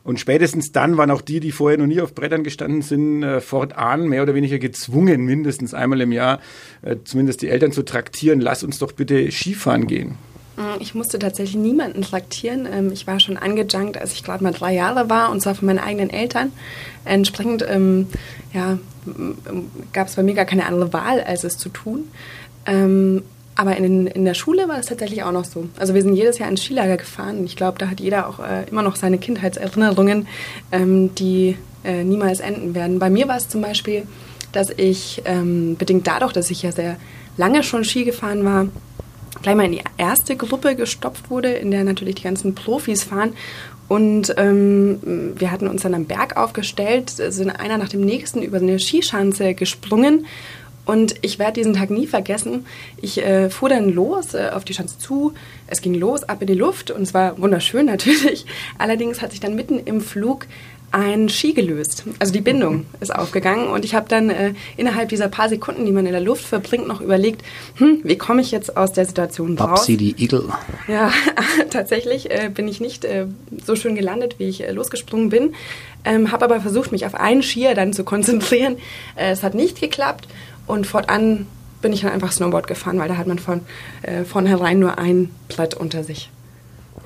und 0.04 0.20
spätestens 0.20 0.72
dann 0.72 0.98
waren 0.98 1.12
auch 1.12 1.22
die, 1.22 1.40
die 1.40 1.52
vorher 1.52 1.78
noch 1.78 1.86
nie 1.86 2.02
auf 2.02 2.16
Brettern 2.16 2.44
gestanden 2.44 2.82
sind, 2.82 3.22
äh, 3.22 3.40
fortan 3.40 4.08
mehr 4.08 4.24
oder 4.24 4.34
weniger 4.34 4.58
gezwungen, 4.58 5.26
mindestens 5.26 5.76
einmal 5.76 6.02
im 6.02 6.12
Jahr 6.12 6.40
äh, 6.82 6.96
zumindest 7.04 7.44
die 7.44 7.50
Eltern 7.50 7.72
zu 7.72 7.84
traktieren, 7.84 8.42
lass 8.42 8.64
uns 8.64 8.80
doch 8.80 8.94
bitte 8.94 9.32
Skifahren 9.32 9.86
gehen. 9.86 10.16
Mm, 10.58 10.80
ich 10.80 10.94
musste 10.96 11.20
tatsächlich 11.20 11.56
niemanden 11.56 12.02
traktieren. 12.02 12.68
Ähm, 12.72 12.92
ich 12.92 13.08
war 13.08 13.20
schon 13.20 13.38
angejunkt, 13.38 13.98
als 13.98 14.14
ich 14.14 14.24
gerade 14.24 14.44
mal 14.44 14.54
drei 14.54 14.74
Jahre 14.74 15.10
war, 15.10 15.32
und 15.32 15.42
zwar 15.42 15.56
von 15.56 15.68
meinen 15.68 15.80
eigenen 15.80 16.10
Eltern. 16.10 16.52
Entsprechend 17.06 17.66
ähm, 17.68 18.08
ja, 18.54 18.78
gab 19.94 20.08
es 20.08 20.16
bei 20.16 20.24
mir 20.24 20.34
gar 20.34 20.46
keine 20.46 20.66
andere 20.66 20.92
Wahl, 20.92 21.22
als 21.22 21.44
es 21.44 21.58
zu 21.58 21.70
tun. 21.70 22.06
Ähm, 22.66 23.24
aber 23.56 23.76
in, 23.76 24.06
in 24.06 24.26
der 24.26 24.36
Schule 24.36 24.68
war 24.68 24.78
es 24.78 24.86
tatsächlich 24.88 25.24
auch 25.24 25.32
noch 25.32 25.46
so. 25.46 25.68
Also 25.80 25.96
wir 25.96 26.02
sind 26.04 26.14
jedes 26.14 26.38
Jahr 26.38 26.50
ins 26.50 26.64
Skilager 26.64 26.98
gefahren 26.98 27.44
ich 27.44 27.56
glaube, 27.56 27.80
da 27.80 27.90
hat 27.90 28.00
jeder 28.00 28.28
auch 28.28 28.40
äh, 28.40 28.66
immer 28.70 28.84
noch 28.84 28.96
seine 28.96 29.18
Kindheitserinnerungen, 29.18 30.28
ähm, 30.72 31.16
die 31.16 31.58
äh, 31.84 32.04
niemals 32.04 32.40
enden 32.40 32.76
werden. 32.76 33.00
Bei 33.00 33.10
mir 33.10 33.28
war 33.28 33.38
es 33.38 33.50
zum 33.50 33.62
Beispiel, 33.62 34.04
dass 34.52 34.70
ich 34.70 35.24
ähm, 35.26 35.76
bedingt 35.76 36.06
dadurch, 36.06 36.34
dass 36.34 36.52
ich 36.52 36.62
ja 36.62 36.72
sehr 36.72 36.98
lange 37.36 37.64
schon 37.64 37.84
Ski 37.84 38.04
gefahren 38.04 38.46
war, 38.46 38.68
gleich 39.42 39.56
mal 39.56 39.66
in 39.66 39.74
die 39.74 39.84
erste 39.98 40.36
Gruppe 40.36 40.76
gestopft 40.76 41.30
wurde, 41.30 41.52
in 41.54 41.72
der 41.72 41.84
natürlich 41.84 42.16
die 42.16 42.24
ganzen 42.24 42.56
Profis 42.56 43.04
fahren. 43.04 43.34
Und 43.88 44.34
ähm, 44.38 45.34
wir 45.38 45.52
hatten 45.52 45.68
uns 45.68 45.84
dann 45.84 45.94
am 45.94 46.06
Berg 46.06 46.36
aufgestellt, 46.36 47.10
sind 47.10 47.50
einer 47.50 47.78
nach 47.78 47.90
dem 47.90 48.02
nächsten 48.02 48.42
über 48.42 48.58
eine 48.58 48.80
Skischanze 48.80 49.54
gesprungen 49.54 50.26
und 50.88 51.16
ich 51.22 51.38
werde 51.38 51.54
diesen 51.54 51.74
Tag 51.74 51.90
nie 51.90 52.08
vergessen. 52.08 52.66
Ich 53.02 53.22
äh, 53.22 53.50
fuhr 53.50 53.68
dann 53.68 53.90
los 53.90 54.34
äh, 54.34 54.52
auf 54.54 54.64
die 54.64 54.74
Schanze 54.74 54.98
zu. 54.98 55.34
Es 55.68 55.82
ging 55.82 55.94
los, 55.94 56.24
ab 56.24 56.42
in 56.42 56.48
die 56.48 56.54
Luft 56.54 56.92
und 56.92 57.02
es 57.02 57.14
war 57.14 57.38
wunderschön 57.38 57.86
natürlich. 57.88 58.46
Allerdings 58.78 59.22
hat 59.22 59.32
sich 59.32 59.42
dann 59.42 59.56
mitten 59.56 59.80
im 59.80 60.00
Flug 60.00 60.48
ein 60.92 61.30
Ski 61.30 61.54
gelöst. 61.54 62.04
Also 62.20 62.34
die 62.34 62.42
Bindung 62.42 62.86
ist 63.02 63.14
aufgegangen 63.14 63.68
und 63.68 63.84
ich 63.84 63.94
habe 63.94 64.08
dann 64.08 64.30
äh, 64.30 64.54
innerhalb 64.78 65.10
dieser 65.10 65.28
paar 65.28 65.50
Sekunden, 65.50 65.86
die 65.86 65.92
man 65.92 66.06
in 66.06 66.14
der 66.14 66.22
Luft 66.22 66.46
verbringt, 66.46 66.88
noch 66.88 67.02
überlegt, 67.02 67.44
hm, 67.76 68.00
wie 68.04 68.18
komme 68.18 68.42
ich 68.42 68.52
jetzt 68.52 68.78
aus 68.78 68.94
der 68.94 69.06
Situation 69.06 69.58
raus? 69.58 69.82
Babsi 69.82 69.98
die 69.98 70.16
Igel. 70.24 70.46
Ja, 70.88 71.12
tatsächlich 71.70 72.32
äh, 72.32 72.50
bin 72.54 72.68
ich 72.68 72.80
nicht 72.80 73.04
äh, 73.04 73.28
so 73.66 73.76
schön 73.76 73.96
gelandet, 73.96 74.36
wie 74.40 74.48
ich 74.48 74.64
äh, 74.64 74.72
losgesprungen 74.72 75.30
bin, 75.30 75.56
ähm, 76.06 76.32
habe 76.32 76.46
aber 76.46 76.62
versucht, 76.62 76.92
mich 76.92 77.06
auf 77.06 77.16
einen 77.16 77.44
Skier 77.44 77.76
dann 77.76 77.92
zu 77.92 78.04
konzentrieren. 78.04 78.78
Äh, 79.16 79.32
es 79.32 79.44
hat 79.44 79.56
nicht 79.56 79.82
geklappt 79.82 80.28
und 80.68 80.88
fortan 80.88 81.48
bin 81.82 81.94
ich 81.94 82.02
dann 82.02 82.12
einfach 82.12 82.32
Snowboard 82.32 82.68
gefahren, 82.68 82.98
weil 82.98 83.08
da 83.08 83.18
hat 83.18 83.28
man 83.28 83.40
von 83.40 83.62
äh, 84.02 84.24
vornherein 84.24 84.80
nur 84.80 84.98
ein 84.98 85.30
Blatt 85.48 85.76
unter 85.76 86.04
sich. 86.04 86.30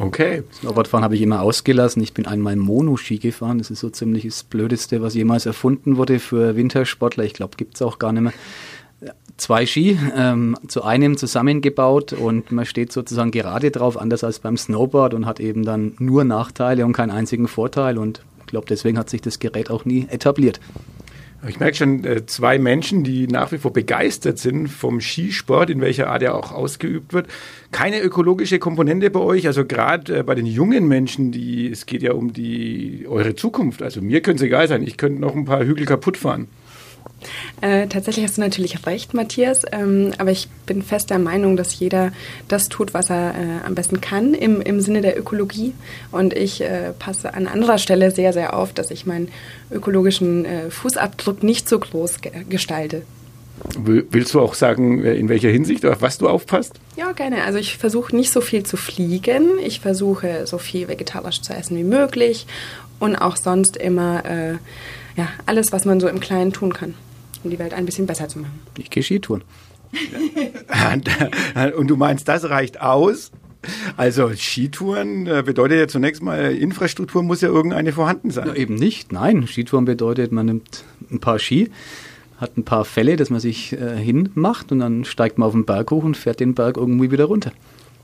Okay. 0.02 0.44
Snowboardfahren 0.54 1.04
habe 1.04 1.16
ich 1.16 1.22
immer 1.22 1.42
ausgelassen. 1.42 2.02
Ich 2.02 2.14
bin 2.14 2.26
einmal 2.26 2.56
Monoski 2.56 3.18
gefahren. 3.18 3.60
Das 3.60 3.70
ist 3.70 3.80
so 3.80 3.90
ziemlich 3.90 4.24
das 4.26 4.44
Blödeste, 4.44 5.02
was 5.02 5.14
jemals 5.14 5.46
erfunden 5.46 5.98
wurde 5.98 6.20
für 6.20 6.56
Wintersportler. 6.56 7.24
Ich 7.24 7.34
glaube, 7.34 7.56
gibt 7.56 7.76
es 7.76 7.82
auch 7.82 8.00
gar 8.00 8.12
nicht 8.12 8.24
mehr. 8.24 8.34
Zwei 9.38 9.66
Ski 9.66 9.98
ähm, 10.16 10.56
zu 10.68 10.84
einem 10.84 11.18
zusammengebaut 11.18 12.14
und 12.14 12.52
man 12.52 12.66
steht 12.66 12.92
sozusagen 12.92 13.32
gerade 13.32 13.72
drauf, 13.72 13.98
anders 14.00 14.24
als 14.24 14.40
beim 14.40 14.58
Snowboard 14.58 15.16
und 15.16 15.26
hat 15.26 15.40
eben 15.40 15.64
dann 15.64 15.94
nur 15.98 16.24
Nachteile 16.24 16.86
und 16.86 16.94
keinen 16.94 17.10
einzigen 17.10 17.48
Vorteil. 17.48 17.98
Und 17.98 18.22
ich 18.42 18.48
glaube, 18.48 18.68
deswegen 18.70 19.00
hat 19.00 19.10
sich 19.10 19.22
das 19.22 19.40
Gerät 19.40 19.72
auch 19.72 19.86
nie 19.86 20.08
etabliert. 20.10 20.60
Ich 21.48 21.60
merke 21.60 21.76
schon 21.76 22.04
äh, 22.06 22.26
zwei 22.28 22.60
Menschen, 22.60 23.04
die 23.04 23.28
nach 23.28 23.52
wie 23.52 23.58
vor 23.58 23.74
begeistert 23.74 24.38
sind 24.38 24.68
vom 24.68 25.02
Skisport, 25.02 25.72
in 25.72 25.82
welcher 25.82 26.10
Art 26.10 26.22
er 26.22 26.36
auch 26.36 26.52
ausgeübt 26.52 27.14
wird. 27.14 27.28
Keine 27.72 28.00
ökologische 28.00 28.60
Komponente 28.60 29.10
bei 29.10 29.22
euch, 29.22 29.48
also 29.48 29.66
gerade 29.66 30.20
äh, 30.20 30.24
bei 30.24 30.36
den 30.36 30.46
jungen 30.46 30.88
Menschen, 30.88 31.32
die 31.32 31.72
es 31.72 31.88
geht 31.88 32.04
ja 32.04 32.14
um 32.14 32.32
die 32.32 33.08
eure 33.10 33.36
Zukunft. 33.36 33.82
Also 33.82 34.02
mir 34.02 34.22
könnte 34.22 34.44
es 34.44 34.48
egal 34.48 34.68
sein, 34.68 34.84
ich 34.84 34.98
könnte 34.98 35.20
noch 35.20 35.36
ein 35.36 35.46
paar 35.46 35.66
Hügel 35.66 35.86
kaputt 35.88 36.18
fahren. 36.18 36.48
Äh, 37.62 37.88
tatsächlich 37.88 38.26
hast 38.26 38.38
du 38.38 38.42
natürlich 38.42 38.86
recht, 38.86 39.14
Matthias, 39.14 39.62
ähm, 39.72 40.12
aber 40.18 40.32
ich 40.32 40.48
bin 40.66 40.82
fest 40.82 41.10
der 41.10 41.20
Meinung, 41.20 41.56
dass 41.56 41.78
jeder 41.78 42.12
das 42.48 42.70
tut, 42.70 42.94
was 42.94 43.10
er 43.10 43.34
äh, 43.36 43.66
am 43.66 43.76
besten 43.76 44.02
kann 44.02 44.34
im, 44.34 44.62
im 44.62 44.82
Sinne 44.82 45.02
der 45.02 45.18
Ökologie. 45.18 45.74
Und 46.12 46.34
ich 46.34 46.62
äh, 46.62 46.94
passe 46.98 47.34
an 47.34 47.48
anderer 47.48 47.78
Stelle 47.78 48.12
sehr, 48.12 48.34
sehr 48.34 48.56
auf, 48.56 48.74
dass 48.74 48.92
ich 48.92 49.06
meinen 49.06 49.30
ökologischen 49.70 50.46
äh, 50.46 50.70
Fußabdruck 50.70 51.44
nicht 51.44 51.70
so 51.70 51.80
groß 51.80 52.22
ge 52.22 52.32
gestalte. 52.50 53.04
Willst 53.78 54.34
du 54.34 54.42
auch 54.42 54.56
sagen, 54.56 55.04
äh, 55.04 55.14
in 55.14 55.30
welcher 55.30 55.50
Hinsicht, 55.50 55.86
auf 55.86 56.02
was 56.02 56.18
du 56.18 56.28
aufpasst? 56.28 56.74
Ja, 56.96 57.12
gerne. 57.12 57.44
Also 57.44 57.60
ich 57.60 57.78
versuche 57.78 58.16
nicht 58.16 58.32
so 58.32 58.42
viel 58.42 58.64
zu 58.64 58.78
fliegen. 58.78 59.60
Ich 59.64 59.80
versuche 59.80 60.48
so 60.48 60.58
viel 60.58 60.88
vegetarisch 60.88 61.42
zu 61.42 61.54
essen 61.54 61.78
wie 61.78 61.84
möglich 61.84 62.48
und 63.00 63.16
auch 63.16 63.38
sonst 63.38 63.78
immer 63.78 64.26
äh, 64.26 64.54
ja, 65.16 65.28
alles, 65.46 65.72
was 65.72 65.86
man 65.86 66.00
so 66.00 66.08
im 66.08 66.20
Kleinen 66.20 66.54
tun 66.54 66.74
kann. 66.74 66.96
Um 67.44 67.50
die 67.50 67.60
Welt 67.60 67.74
ein 67.74 67.86
bisschen 67.86 68.06
besser 68.06 68.28
zu 68.28 68.40
machen. 68.40 68.60
Ich 68.78 68.90
gehe 68.90 69.04
Skitouren. 69.04 69.44
und 71.78 71.88
du 71.88 71.98
meinst, 71.98 72.28
das 72.28 72.50
reicht 72.50 72.82
aus? 72.82 73.32
Also 73.96 74.32
Skitouren 74.34 75.28
äh, 75.28 75.44
bedeutet 75.46 75.80
ja 75.80 75.88
zunächst 75.88 76.24
mal, 76.24 76.54
Infrastruktur 76.54 77.22
muss 77.22 77.42
ja 77.42 77.50
irgendeine 77.50 77.92
vorhanden 77.92 78.32
sein. 78.32 78.48
Ja, 78.48 78.56
eben 78.56 78.76
nicht, 78.76 79.12
nein. 79.12 79.46
Skitouren 79.48 79.86
bedeutet, 79.86 80.32
man 80.32 80.48
nimmt 80.48 80.84
ein 81.12 81.20
paar 81.20 81.38
Ski, 81.38 81.70
hat 82.38 82.58
ein 82.58 82.64
paar 82.64 82.86
Fälle, 82.86 83.18
dass 83.18 83.30
man 83.30 83.40
sich 83.40 83.74
äh, 83.74 83.98
hinmacht 83.98 84.72
und 84.72 84.80
dann 84.80 85.06
steigt 85.06 85.38
man 85.38 85.48
auf 85.48 85.54
den 85.54 85.66
Berg 85.66 85.92
hoch 85.92 86.04
und 86.04 86.18
fährt 86.18 86.40
den 86.40 86.56
Berg 86.56 86.78
irgendwie 86.78 87.12
wieder 87.12 87.26
runter. 87.26 87.52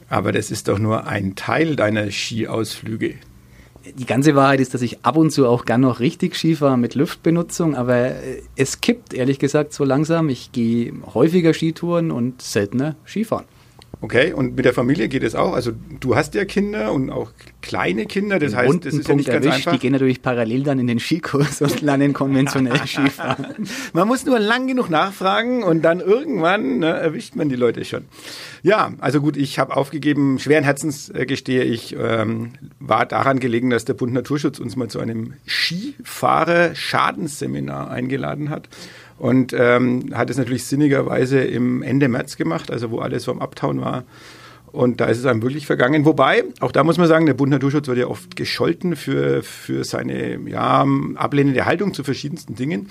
Aber 0.09 0.31
das 0.31 0.51
ist 0.51 0.67
doch 0.67 0.79
nur 0.79 1.07
ein 1.07 1.35
Teil 1.35 1.75
deiner 1.75 2.11
Skiausflüge. 2.11 3.15
Die 3.95 4.05
ganze 4.05 4.35
Wahrheit 4.35 4.59
ist, 4.59 4.73
dass 4.73 4.81
ich 4.81 5.05
ab 5.05 5.17
und 5.17 5.31
zu 5.31 5.47
auch 5.47 5.65
gern 5.65 5.81
noch 5.81 5.99
richtig 5.99 6.35
Ski 6.35 6.57
mit 6.77 6.95
Luftbenutzung, 6.95 7.75
aber 7.75 7.95
äh, 7.95 8.41
es 8.55 8.81
kippt 8.81 9.13
ehrlich 9.13 9.39
gesagt 9.39 9.73
so 9.73 9.83
langsam. 9.83 10.29
Ich 10.29 10.51
gehe 10.51 10.93
häufiger 11.13 11.53
Skitouren 11.53 12.11
und 12.11 12.41
seltener 12.41 12.95
Skifahren. 13.05 13.45
Okay, 13.99 14.31
und 14.31 14.55
mit 14.55 14.63
der 14.63 14.73
Familie 14.73 15.09
geht 15.09 15.23
es 15.23 15.33
auch? 15.33 15.53
Also 15.53 15.71
du 15.99 16.15
hast 16.15 16.35
ja 16.35 16.45
Kinder 16.45 16.93
und 16.93 17.09
auch 17.09 17.31
kleine 17.63 18.05
Kinder, 18.05 18.37
das 18.37 18.55
heißt, 18.55 18.85
das 18.85 18.93
ist 18.93 19.07
ja 19.07 19.15
nicht 19.15 19.27
erwischt. 19.27 19.45
ganz 19.45 19.55
einfach. 19.55 19.71
Die 19.71 19.79
gehen 19.79 19.93
natürlich 19.93 20.21
parallel 20.21 20.61
dann 20.61 20.77
in 20.77 20.85
den 20.85 20.99
Skikurs 20.99 21.61
und 21.61 21.81
lernen 21.81 22.13
konventionell 22.13 22.77
Skifahren. 22.87 23.67
Man 23.93 24.07
muss 24.07 24.23
nur 24.23 24.37
lang 24.37 24.67
genug 24.67 24.91
nachfragen 24.91 25.63
und 25.63 25.81
dann 25.81 25.99
irgendwann 25.99 26.77
ne, 26.79 26.93
erwischt 26.93 27.35
man 27.35 27.49
die 27.49 27.55
Leute 27.55 27.83
schon. 27.85 28.05
Ja, 28.61 28.93
also 28.99 29.19
gut, 29.19 29.35
ich 29.35 29.57
habe 29.57 29.75
aufgegeben, 29.75 30.37
schweren 30.37 30.63
Herzens 30.63 31.09
äh, 31.09 31.25
gestehe 31.25 31.63
ich, 31.63 31.95
ähm, 31.99 32.51
war 32.79 33.07
daran 33.07 33.39
gelegen, 33.39 33.71
dass 33.71 33.85
der 33.85 33.95
Bund 33.95 34.13
Naturschutz 34.13 34.59
uns 34.59 34.75
mal 34.75 34.89
zu 34.89 34.99
einem 34.99 35.33
Skifahrer-Schadensseminar 35.47 37.89
eingeladen 37.89 38.51
hat. 38.51 38.69
Und 39.17 39.53
ähm, 39.57 40.11
hat 40.13 40.29
es 40.29 40.37
natürlich 40.37 40.65
sinnigerweise 40.65 41.39
im 41.39 41.81
Ende 41.81 42.07
März 42.07 42.37
gemacht, 42.37 42.71
also 42.71 42.91
wo 42.91 42.99
alles 42.99 43.23
so 43.23 43.31
am 43.31 43.39
Abtauen 43.39 43.81
war. 43.81 44.03
Und 44.71 45.01
da 45.01 45.05
ist 45.05 45.17
es 45.17 45.25
einem 45.25 45.41
wirklich 45.41 45.65
vergangen. 45.65 46.05
Wobei, 46.05 46.43
auch 46.59 46.71
da 46.71 46.83
muss 46.83 46.97
man 46.97 47.07
sagen, 47.07 47.25
der 47.25 47.33
Bund 47.33 47.49
Naturschutz 47.49 47.87
wird 47.87 47.97
ja 47.97 48.07
oft 48.07 48.35
gescholten 48.35 48.95
für, 48.95 49.41
für 49.41 49.83
seine 49.83 50.39
ja, 50.47 50.85
ablehnende 51.15 51.65
Haltung 51.65 51.93
zu 51.93 52.03
verschiedensten 52.03 52.55
Dingen. 52.55 52.89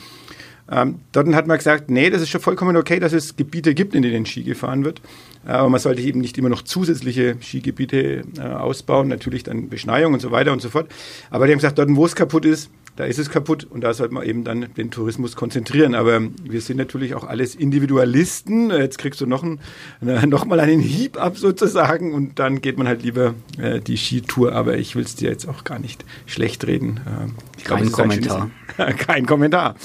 Ähm, 0.68 0.96
dort 1.12 1.32
hat 1.34 1.46
man 1.46 1.58
gesagt, 1.58 1.90
nee, 1.90 2.10
das 2.10 2.22
ist 2.22 2.30
schon 2.30 2.40
vollkommen 2.40 2.76
okay, 2.76 2.98
dass 2.98 3.12
es 3.12 3.36
Gebiete 3.36 3.74
gibt, 3.74 3.94
in 3.94 4.02
denen 4.02 4.26
Ski 4.26 4.42
gefahren 4.42 4.84
wird. 4.84 5.00
Äh, 5.46 5.50
aber 5.50 5.68
man 5.68 5.80
sollte 5.80 6.02
eben 6.02 6.20
nicht 6.20 6.36
immer 6.38 6.48
noch 6.48 6.62
zusätzliche 6.62 7.36
Skigebiete 7.40 8.24
äh, 8.36 8.40
ausbauen, 8.40 9.06
natürlich 9.06 9.44
dann 9.44 9.68
Beschneiung 9.68 10.14
und 10.14 10.20
so 10.20 10.32
weiter 10.32 10.52
und 10.52 10.60
so 10.60 10.70
fort. 10.70 10.90
Aber 11.30 11.46
die 11.46 11.52
haben 11.52 11.58
gesagt, 11.58 11.78
dort, 11.78 11.94
wo 11.94 12.04
es 12.04 12.16
kaputt 12.16 12.44
ist, 12.44 12.70
da 12.96 13.04
ist 13.04 13.18
es 13.18 13.30
kaputt 13.30 13.64
und 13.64 13.82
da 13.82 13.92
sollte 13.92 14.14
man 14.14 14.24
eben 14.24 14.42
dann 14.42 14.66
den 14.76 14.90
Tourismus 14.90 15.36
konzentrieren. 15.36 15.94
Aber 15.94 16.20
wir 16.42 16.60
sind 16.60 16.78
natürlich 16.78 17.14
auch 17.14 17.24
alles 17.24 17.54
Individualisten. 17.54 18.70
Jetzt 18.70 18.98
kriegst 18.98 19.20
du 19.20 19.26
noch, 19.26 19.42
ein, 19.42 19.60
noch 20.28 20.46
mal 20.46 20.60
einen 20.60 20.80
Hieb 20.80 21.20
ab 21.20 21.36
sozusagen 21.36 22.14
und 22.14 22.38
dann 22.38 22.62
geht 22.62 22.78
man 22.78 22.88
halt 22.88 23.02
lieber 23.02 23.34
äh, 23.58 23.80
die 23.80 23.96
Skitour. 23.96 24.52
Aber 24.52 24.78
ich 24.78 24.96
will 24.96 25.04
es 25.04 25.14
dir 25.14 25.28
jetzt 25.28 25.46
auch 25.46 25.64
gar 25.64 25.78
nicht 25.78 26.04
schlecht 26.24 26.66
reden. 26.66 27.00
Äh, 27.04 27.62
glaub, 27.64 27.78
Kein 27.78 27.92
Kommentar. 27.92 28.50
Kein 28.98 29.26
Kommentar. 29.26 29.76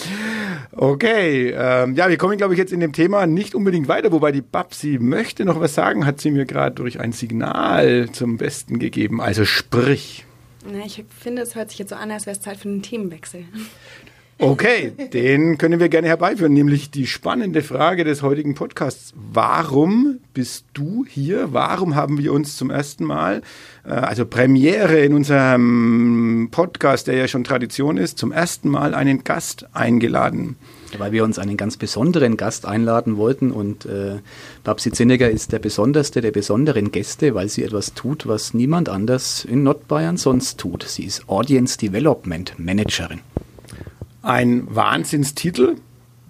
Okay, 0.72 1.54
ähm, 1.54 1.96
ja, 1.96 2.08
wir 2.08 2.18
kommen, 2.18 2.38
glaube 2.38 2.54
ich, 2.54 2.58
jetzt 2.58 2.72
in 2.72 2.80
dem 2.80 2.94
Thema 2.94 3.28
nicht 3.28 3.56
unbedingt 3.56 3.90
weiter, 3.90 4.14
wobei 4.14 4.32
die 4.32 4.42
Babsi 4.42 5.00
möchte 5.02 5.44
noch 5.44 5.60
was 5.60 5.76
sagen, 5.76 6.06
hat 6.06 6.22
sie 6.22 6.32
mir 6.32 6.46
gerade 6.46 6.76
durch 6.76 7.02
ein 7.02 7.12
Signal 7.12 8.10
zum 8.14 8.38
Besten 8.38 8.80
gegeben. 8.80 9.20
Also 9.20 9.44
sprich. 9.44 10.26
Na, 10.66 10.86
ich 10.86 11.04
finde, 11.20 11.42
es 11.42 11.56
hört 11.56 11.70
sich 11.70 11.80
jetzt 11.80 11.90
so 11.90 11.96
an, 11.96 12.12
als 12.12 12.26
wäre 12.26 12.36
es 12.36 12.42
Zeit 12.42 12.58
für 12.58 12.70
einen 12.70 12.82
Themenwechsel. 12.82 13.46
Okay, 14.44 14.92
den 15.14 15.60
können 15.60 15.80
wir 15.80 15.88
gerne 15.88 16.08
herbeiführen, 16.08 16.52
nämlich 16.52 16.90
die 16.90 17.06
spannende 17.06 17.62
Frage 17.62 18.04
des 18.04 18.24
heutigen 18.24 18.56
Podcasts. 18.56 19.14
Warum 19.16 20.18
bist 20.34 20.66
du 20.74 21.06
hier? 21.08 21.54
Warum 21.54 21.94
haben 21.94 22.18
wir 22.18 22.34
uns 22.34 22.58
zum 22.58 22.72
ersten 22.72 23.06
Mal, 23.06 23.44
äh, 23.86 23.90
also 23.90 24.26
Premiere 24.26 25.00
in 25.00 25.14
unserem 25.14 26.50
Podcast, 26.50 27.06
der 27.06 27.18
ja 27.18 27.28
schon 27.28 27.44
Tradition 27.44 27.98
ist, 27.98 28.18
zum 28.18 28.32
ersten 28.32 28.70
Mal 28.70 28.96
einen 28.96 29.24
Gast 29.24 29.68
eingeladen? 29.74 30.56
Weil 31.00 31.12
wir 31.12 31.24
uns 31.24 31.40
einen 31.40 31.58
ganz 31.58 31.78
besonderen 31.78 32.38
Gast 32.38 32.66
einladen 32.66 33.18
wollten. 33.18 33.52
Und 33.52 33.86
äh, 33.86 34.20
Babsi 34.64 34.92
Zinneger 34.92 35.30
ist 35.30 35.52
der 35.52 35.60
besonderste 35.60 36.22
der 36.22 36.32
besonderen 36.32 36.92
Gäste, 36.92 37.36
weil 37.36 37.50
sie 37.50 37.64
etwas 37.64 37.94
tut, 37.94 38.28
was 38.28 38.54
niemand 38.54 38.90
anders 38.90 39.46
in 39.46 39.64
Nordbayern 39.64 40.18
sonst 40.18 40.60
tut. 40.60 40.84
Sie 40.84 41.04
ist 41.04 41.28
Audience 41.28 41.78
Development 41.78 42.54
Managerin. 42.58 43.22
Ein 44.22 44.68
Wahnsinnstitel. 44.70 45.76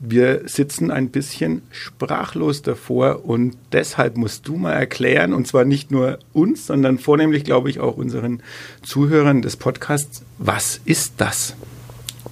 Wir 0.04 0.42
sitzen 0.46 0.90
ein 0.90 1.10
bisschen 1.10 1.62
sprachlos 1.70 2.64
davor 2.64 3.24
und 3.24 3.56
deshalb 3.72 4.18
musst 4.18 4.48
du 4.48 4.56
mal 4.56 4.74
erklären, 4.74 5.32
und 5.32 5.46
zwar 5.46 5.64
nicht 5.64 5.92
nur 5.92 6.18
uns, 6.34 6.66
sondern 6.66 6.98
vornehmlich, 6.98 7.44
glaube 7.44 7.70
ich, 7.70 7.80
auch 7.80 7.98
unseren 7.98 8.42
Zuhörern 8.82 9.44
des 9.44 9.58
Podcasts, 9.58 10.24
was 10.40 10.82
ist 10.86 11.14
das? 11.18 11.56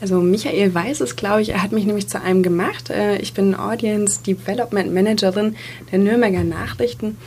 Also 0.02 0.22
Michael 0.22 0.74
weiß 0.74 1.02
es, 1.02 1.16
glaube 1.16 1.42
ich. 1.42 1.50
Er 1.50 1.64
hat 1.64 1.72
mich 1.72 1.86
nämlich 1.86 2.08
zu 2.08 2.22
einem 2.22 2.44
gemacht. 2.44 2.90
Äh, 2.90 3.18
ich 3.18 3.34
bin 3.34 3.56
Audience 3.56 4.22
Development 4.24 4.94
Managerin 4.94 5.56
der 5.92 6.00
Nürnberger 6.00 6.44
Nachrichten 6.44 7.18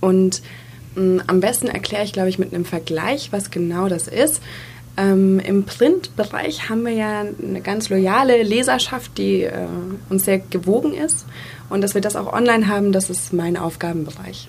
und 0.00 0.42
mm, 0.94 1.18
am 1.26 1.40
besten 1.40 1.68
erkläre 1.68 2.04
ich, 2.04 2.12
glaube 2.12 2.28
ich, 2.28 2.38
mit 2.38 2.52
einem 2.52 2.64
Vergleich, 2.64 3.32
was 3.32 3.50
genau 3.50 3.88
das 3.88 4.08
ist. 4.08 4.42
Ähm, 4.96 5.38
Im 5.38 5.64
Printbereich 5.64 6.68
haben 6.68 6.84
wir 6.84 6.92
ja 6.92 7.20
eine 7.20 7.60
ganz 7.60 7.88
loyale 7.88 8.42
Leserschaft, 8.42 9.16
die 9.16 9.44
äh, 9.44 9.52
uns 10.10 10.24
sehr 10.24 10.38
gewogen 10.38 10.92
ist. 10.92 11.24
Und 11.70 11.82
dass 11.82 11.94
wir 11.94 12.00
das 12.00 12.16
auch 12.16 12.32
online 12.32 12.66
haben, 12.68 12.92
das 12.92 13.08
ist 13.08 13.32
mein 13.32 13.56
Aufgabenbereich. 13.56 14.48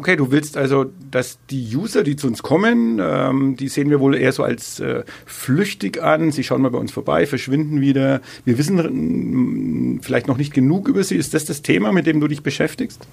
Okay, 0.00 0.16
du 0.16 0.30
willst 0.30 0.56
also, 0.56 0.86
dass 1.10 1.38
die 1.50 1.76
User, 1.76 2.02
die 2.02 2.16
zu 2.16 2.26
uns 2.26 2.42
kommen, 2.42 2.98
ähm, 3.02 3.56
die 3.56 3.68
sehen 3.68 3.90
wir 3.90 4.00
wohl 4.00 4.16
eher 4.16 4.32
so 4.32 4.42
als 4.42 4.80
äh, 4.80 5.04
flüchtig 5.26 6.02
an. 6.02 6.32
Sie 6.32 6.42
schauen 6.42 6.62
mal 6.62 6.70
bei 6.70 6.78
uns 6.78 6.90
vorbei, 6.90 7.26
verschwinden 7.26 7.82
wieder. 7.82 8.22
Wir 8.46 8.56
wissen 8.56 9.98
äh, 9.98 10.02
vielleicht 10.02 10.26
noch 10.26 10.38
nicht 10.38 10.54
genug 10.54 10.88
über 10.88 11.04
sie. 11.04 11.16
Ist 11.16 11.34
das 11.34 11.44
das 11.44 11.60
Thema, 11.60 11.92
mit 11.92 12.06
dem 12.06 12.18
du 12.18 12.28
dich 12.28 12.42
beschäftigst? 12.42 13.06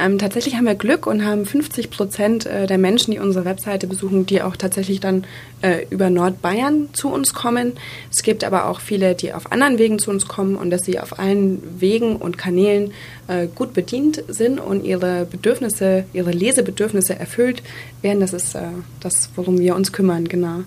Ähm, 0.00 0.18
tatsächlich 0.18 0.54
haben 0.54 0.66
wir 0.66 0.76
Glück 0.76 1.08
und 1.08 1.24
haben 1.24 1.44
50 1.44 1.90
Prozent 1.90 2.46
äh, 2.46 2.68
der 2.68 2.78
Menschen, 2.78 3.10
die 3.10 3.18
unsere 3.18 3.44
Webseite 3.44 3.88
besuchen, 3.88 4.26
die 4.26 4.42
auch 4.42 4.54
tatsächlich 4.54 5.00
dann 5.00 5.24
äh, 5.60 5.86
über 5.90 6.08
Nordbayern 6.08 6.90
zu 6.92 7.08
uns 7.08 7.34
kommen. 7.34 7.72
Es 8.14 8.22
gibt 8.22 8.44
aber 8.44 8.66
auch 8.66 8.78
viele, 8.78 9.16
die 9.16 9.32
auf 9.32 9.50
anderen 9.50 9.78
Wegen 9.78 9.98
zu 9.98 10.12
uns 10.12 10.28
kommen 10.28 10.54
und 10.54 10.70
dass 10.70 10.82
sie 10.82 11.00
auf 11.00 11.18
allen 11.18 11.60
Wegen 11.80 12.14
und 12.14 12.38
Kanälen 12.38 12.92
äh, 13.26 13.48
gut 13.52 13.74
bedient 13.74 14.22
sind 14.28 14.60
und 14.60 14.84
ihre 14.84 15.26
Bedürfnisse, 15.28 16.04
ihre 16.12 16.30
Lesebedürfnisse 16.30 17.18
erfüllt 17.18 17.64
werden. 18.00 18.20
Das 18.20 18.32
ist 18.32 18.54
äh, 18.54 18.68
das, 19.00 19.30
worum 19.34 19.58
wir 19.58 19.74
uns 19.74 19.92
kümmern, 19.92 20.28
genau. 20.28 20.60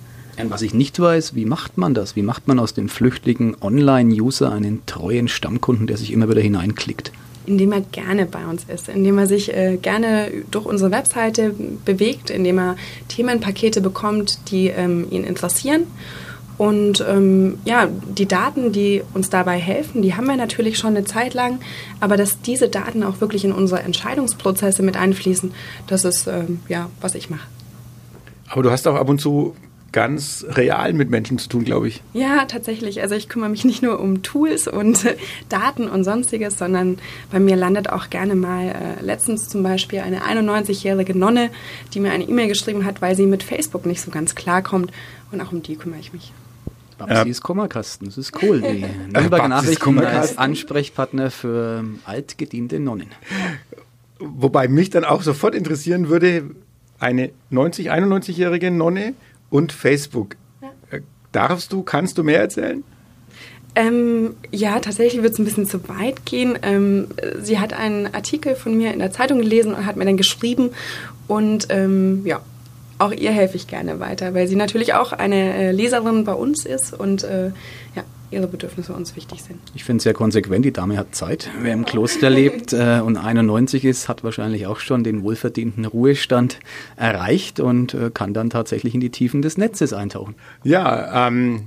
Was 0.44 0.62
ich 0.62 0.74
nicht 0.74 1.00
weiß, 1.00 1.36
wie 1.36 1.46
macht 1.46 1.78
man 1.78 1.94
das? 1.94 2.16
Wie 2.16 2.22
macht 2.22 2.48
man 2.48 2.60
aus 2.60 2.74
dem 2.74 2.90
flüchtigen 2.90 3.56
Online-User 3.62 4.52
einen 4.52 4.86
treuen 4.88 5.28
Stammkunden, 5.28 5.88
der 5.88 5.98
sich 5.98 6.12
immer 6.12 6.30
wieder 6.30 6.42
hineinklickt? 6.42 7.12
Indem 7.46 7.72
er 7.72 7.82
gerne 7.82 8.26
bei 8.26 8.46
uns 8.46 8.66
ist, 8.66 8.90
indem 8.90 9.18
er 9.18 9.28
sich 9.28 9.54
äh, 9.54 9.78
gerne 9.78 10.32
durch 10.52 10.66
unsere 10.66 10.92
Webseite 10.92 11.54
bewegt, 11.86 12.30
indem 12.30 12.60
er 12.60 12.76
Themenpakete 13.08 13.82
bekommt, 13.82 14.52
die 14.52 14.68
ähm, 14.68 15.08
ihn 15.10 15.24
interessieren. 15.24 15.88
Und 16.58 17.04
ähm, 17.10 17.58
ja, 17.66 17.88
die 17.88 18.28
Daten, 18.28 18.72
die 18.72 19.02
uns 19.16 19.32
dabei 19.32 19.58
helfen, 19.58 20.04
die 20.04 20.16
haben 20.16 20.28
wir 20.28 20.36
natürlich 20.36 20.78
schon 20.78 20.96
eine 20.96 21.06
Zeit 21.06 21.34
lang, 21.34 21.60
aber 22.00 22.18
dass 22.18 22.42
diese 22.42 22.70
Daten 22.70 23.04
auch 23.04 23.20
wirklich 23.20 23.44
in 23.44 23.52
unsere 23.52 23.82
Entscheidungsprozesse 23.82 24.84
mit 24.84 24.96
einfließen, 24.96 25.54
das 25.88 26.06
ist 26.06 26.28
ähm, 26.28 26.60
ja, 26.68 26.90
was 27.02 27.16
ich 27.16 27.32
mache. 27.32 27.48
Aber 28.48 28.62
du 28.62 28.70
hast 28.70 28.88
auch 28.88 28.96
ab 28.96 29.10
und 29.10 29.20
zu 29.20 29.56
ganz 29.92 30.46
real 30.50 30.94
mit 30.94 31.10
Menschen 31.10 31.38
zu 31.38 31.50
tun, 31.50 31.66
glaube 31.66 31.88
ich. 31.88 32.02
Ja, 32.14 32.46
tatsächlich. 32.46 33.02
Also 33.02 33.16
ich 33.16 33.28
kümmere 33.30 33.50
mich 33.50 33.66
nicht 33.66 33.82
nur 33.82 34.00
um 34.00 34.24
Tools 34.24 34.68
und 34.68 35.06
äh, 35.06 35.18
Daten 35.50 35.88
und 35.88 36.04
sonstiges, 36.04 36.58
sondern 36.58 36.98
bei 37.32 37.40
mir 37.40 37.56
landet 37.56 37.90
auch 37.90 38.10
gerne 38.10 38.36
mal 38.36 38.70
äh, 38.70 39.04
letztens 39.04 39.50
zum 39.50 39.64
Beispiel 39.64 40.00
eine 40.00 40.22
91-jährige 40.22 41.18
Nonne, 41.18 41.50
die 41.94 42.00
mir 42.00 42.12
eine 42.12 42.24
E-Mail 42.24 42.48
geschrieben 42.48 42.86
hat, 42.86 43.02
weil 43.02 43.16
sie 43.16 43.26
mit 43.26 43.44
Facebook 43.44 43.86
nicht 43.86 44.02
so 44.02 44.12
ganz 44.12 44.36
klarkommt. 44.36 44.92
Und 45.32 45.42
auch 45.42 45.52
um 45.52 45.62
die 45.64 45.76
kümmere 45.76 46.00
ich 46.00 46.14
mich. 46.14 46.32
Babsi 46.98 47.14
ja. 47.16 47.24
ist 47.24 47.42
Kummerkasten, 47.42 48.06
das 48.08 48.18
ist 48.18 48.42
cool. 48.44 48.62
Die 48.62 48.86
Nürnberger 49.14 49.48
Nachrichten 49.48 50.00
als 50.00 50.38
Ansprechpartner 50.38 51.32
für 51.32 51.80
ähm, 51.80 52.00
altgediente 52.06 52.80
Nonnen. 52.80 53.08
Wobei 54.20 54.68
mich 54.68 54.92
dann 54.92 55.04
auch 55.04 55.24
sofort 55.24 55.56
interessieren 55.56 56.10
würde, 56.10 56.52
eine 57.00 57.32
90, 57.50 57.92
91-jährige 57.92 58.70
Nonne, 58.70 59.16
und 59.52 59.72
Facebook. 59.72 60.36
Ja. 60.62 60.70
Äh, 60.90 61.02
darfst 61.32 61.72
du, 61.72 61.84
kannst 61.84 62.18
du 62.18 62.24
mehr 62.24 62.40
erzählen? 62.40 62.84
Ähm, 63.76 64.36
ja, 64.52 64.80
tatsächlich 64.80 65.22
wird 65.22 65.34
es 65.34 65.40
ein 65.40 65.46
bisschen 65.46 65.66
zu 65.66 65.88
weit 65.88 66.26
gehen. 66.26 66.58
Ähm, 66.62 67.08
sie 67.40 67.60
hat 67.60 67.74
einen 67.74 68.14
Artikel 68.14 68.56
von 68.56 68.76
mir 68.76 68.92
in 68.92 69.00
der 69.00 69.12
Zeitung 69.12 69.38
gelesen 69.38 69.74
und 69.74 69.86
hat 69.86 69.96
mir 69.96 70.06
dann 70.06 70.18
geschrieben 70.18 70.72
und 71.28 71.68
ähm, 71.70 72.24
ja, 72.26 72.42
auch 72.98 73.12
ihr 73.12 73.32
helfe 73.32 73.56
ich 73.56 73.68
gerne 73.68 74.00
weiter, 74.00 74.34
weil 74.34 74.48
sie 74.48 74.58
natürlich 74.58 74.94
auch 74.94 75.14
eine 75.14 75.54
äh, 75.54 75.72
Leserin 75.72 76.26
bei 76.26 76.34
uns 76.34 76.66
ist 76.66 76.94
und 76.94 77.24
äh, 77.24 77.48
ja, 77.96 78.04
ihre 78.32 78.48
Bedürfnisse 78.48 78.94
uns 78.94 79.16
wichtig 79.16 79.44
sind. 79.44 79.60
Ich 79.76 79.84
finde 79.84 79.98
es 79.98 80.04
sehr 80.04 80.14
konsequent, 80.14 80.66
die 80.66 80.72
Dame 80.72 80.98
hat 80.98 81.14
Zeit. 81.14 81.50
Wer 81.62 81.74
im 81.74 81.86
Kloster 81.86 82.30
lebt 82.30 82.74
äh, 82.74 83.02
und 83.06 83.18
91 83.18 83.86
ist, 83.86 84.10
hat 84.10 84.24
wahrscheinlich 84.24 84.66
auch 84.66 84.80
schon 84.80 85.04
den 85.04 85.24
wohlverdienten 85.24 85.86
Ruhestand 85.86 86.60
erreicht 86.96 87.60
und 87.60 87.94
äh, 87.94 88.10
kann 88.14 88.34
dann 88.34 88.50
tatsächlich 88.50 88.96
in 88.96 89.02
die 89.02 89.10
Tiefen 89.10 89.42
des 89.42 89.58
Netzes 89.58 89.94
eintauchen. 89.94 90.36
Ja, 90.64 91.28
ähm, 91.28 91.66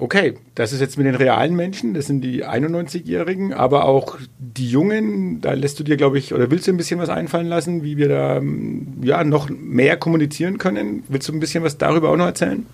okay, 0.00 0.34
das 0.54 0.72
ist 0.72 0.80
jetzt 0.80 0.96
mit 0.96 1.06
den 1.06 1.14
realen 1.14 1.54
Menschen, 1.54 1.94
das 1.94 2.06
sind 2.06 2.22
die 2.22 2.44
91-Jährigen, 2.44 3.52
aber 3.52 3.84
auch 3.84 4.18
die 4.38 4.68
Jungen, 4.68 5.40
da 5.40 5.52
lässt 5.52 5.78
du 5.78 5.84
dir, 5.84 5.96
glaube 5.96 6.18
ich, 6.18 6.34
oder 6.34 6.50
willst 6.50 6.66
du 6.66 6.72
ein 6.72 6.76
bisschen 6.76 6.98
was 6.98 7.08
einfallen 7.08 7.46
lassen, 7.46 7.84
wie 7.84 7.96
wir 7.96 8.08
da 8.08 8.42
ja, 9.02 9.22
noch 9.24 9.50
mehr 9.50 9.96
kommunizieren 9.96 10.58
können? 10.58 11.04
Willst 11.08 11.28
du 11.28 11.32
ein 11.32 11.40
bisschen 11.40 11.62
was 11.62 11.78
darüber 11.78 12.10
auch 12.10 12.16
noch 12.16 12.26
erzählen? 12.26 12.66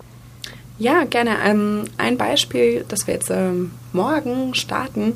Ja, 0.79 1.05
gerne. 1.05 1.37
Ähm, 1.43 1.85
ein 1.97 2.17
Beispiel, 2.17 2.85
das 2.87 3.07
wir 3.07 3.15
jetzt 3.15 3.31
ähm, 3.31 3.71
morgen 3.93 4.53
starten, 4.53 5.13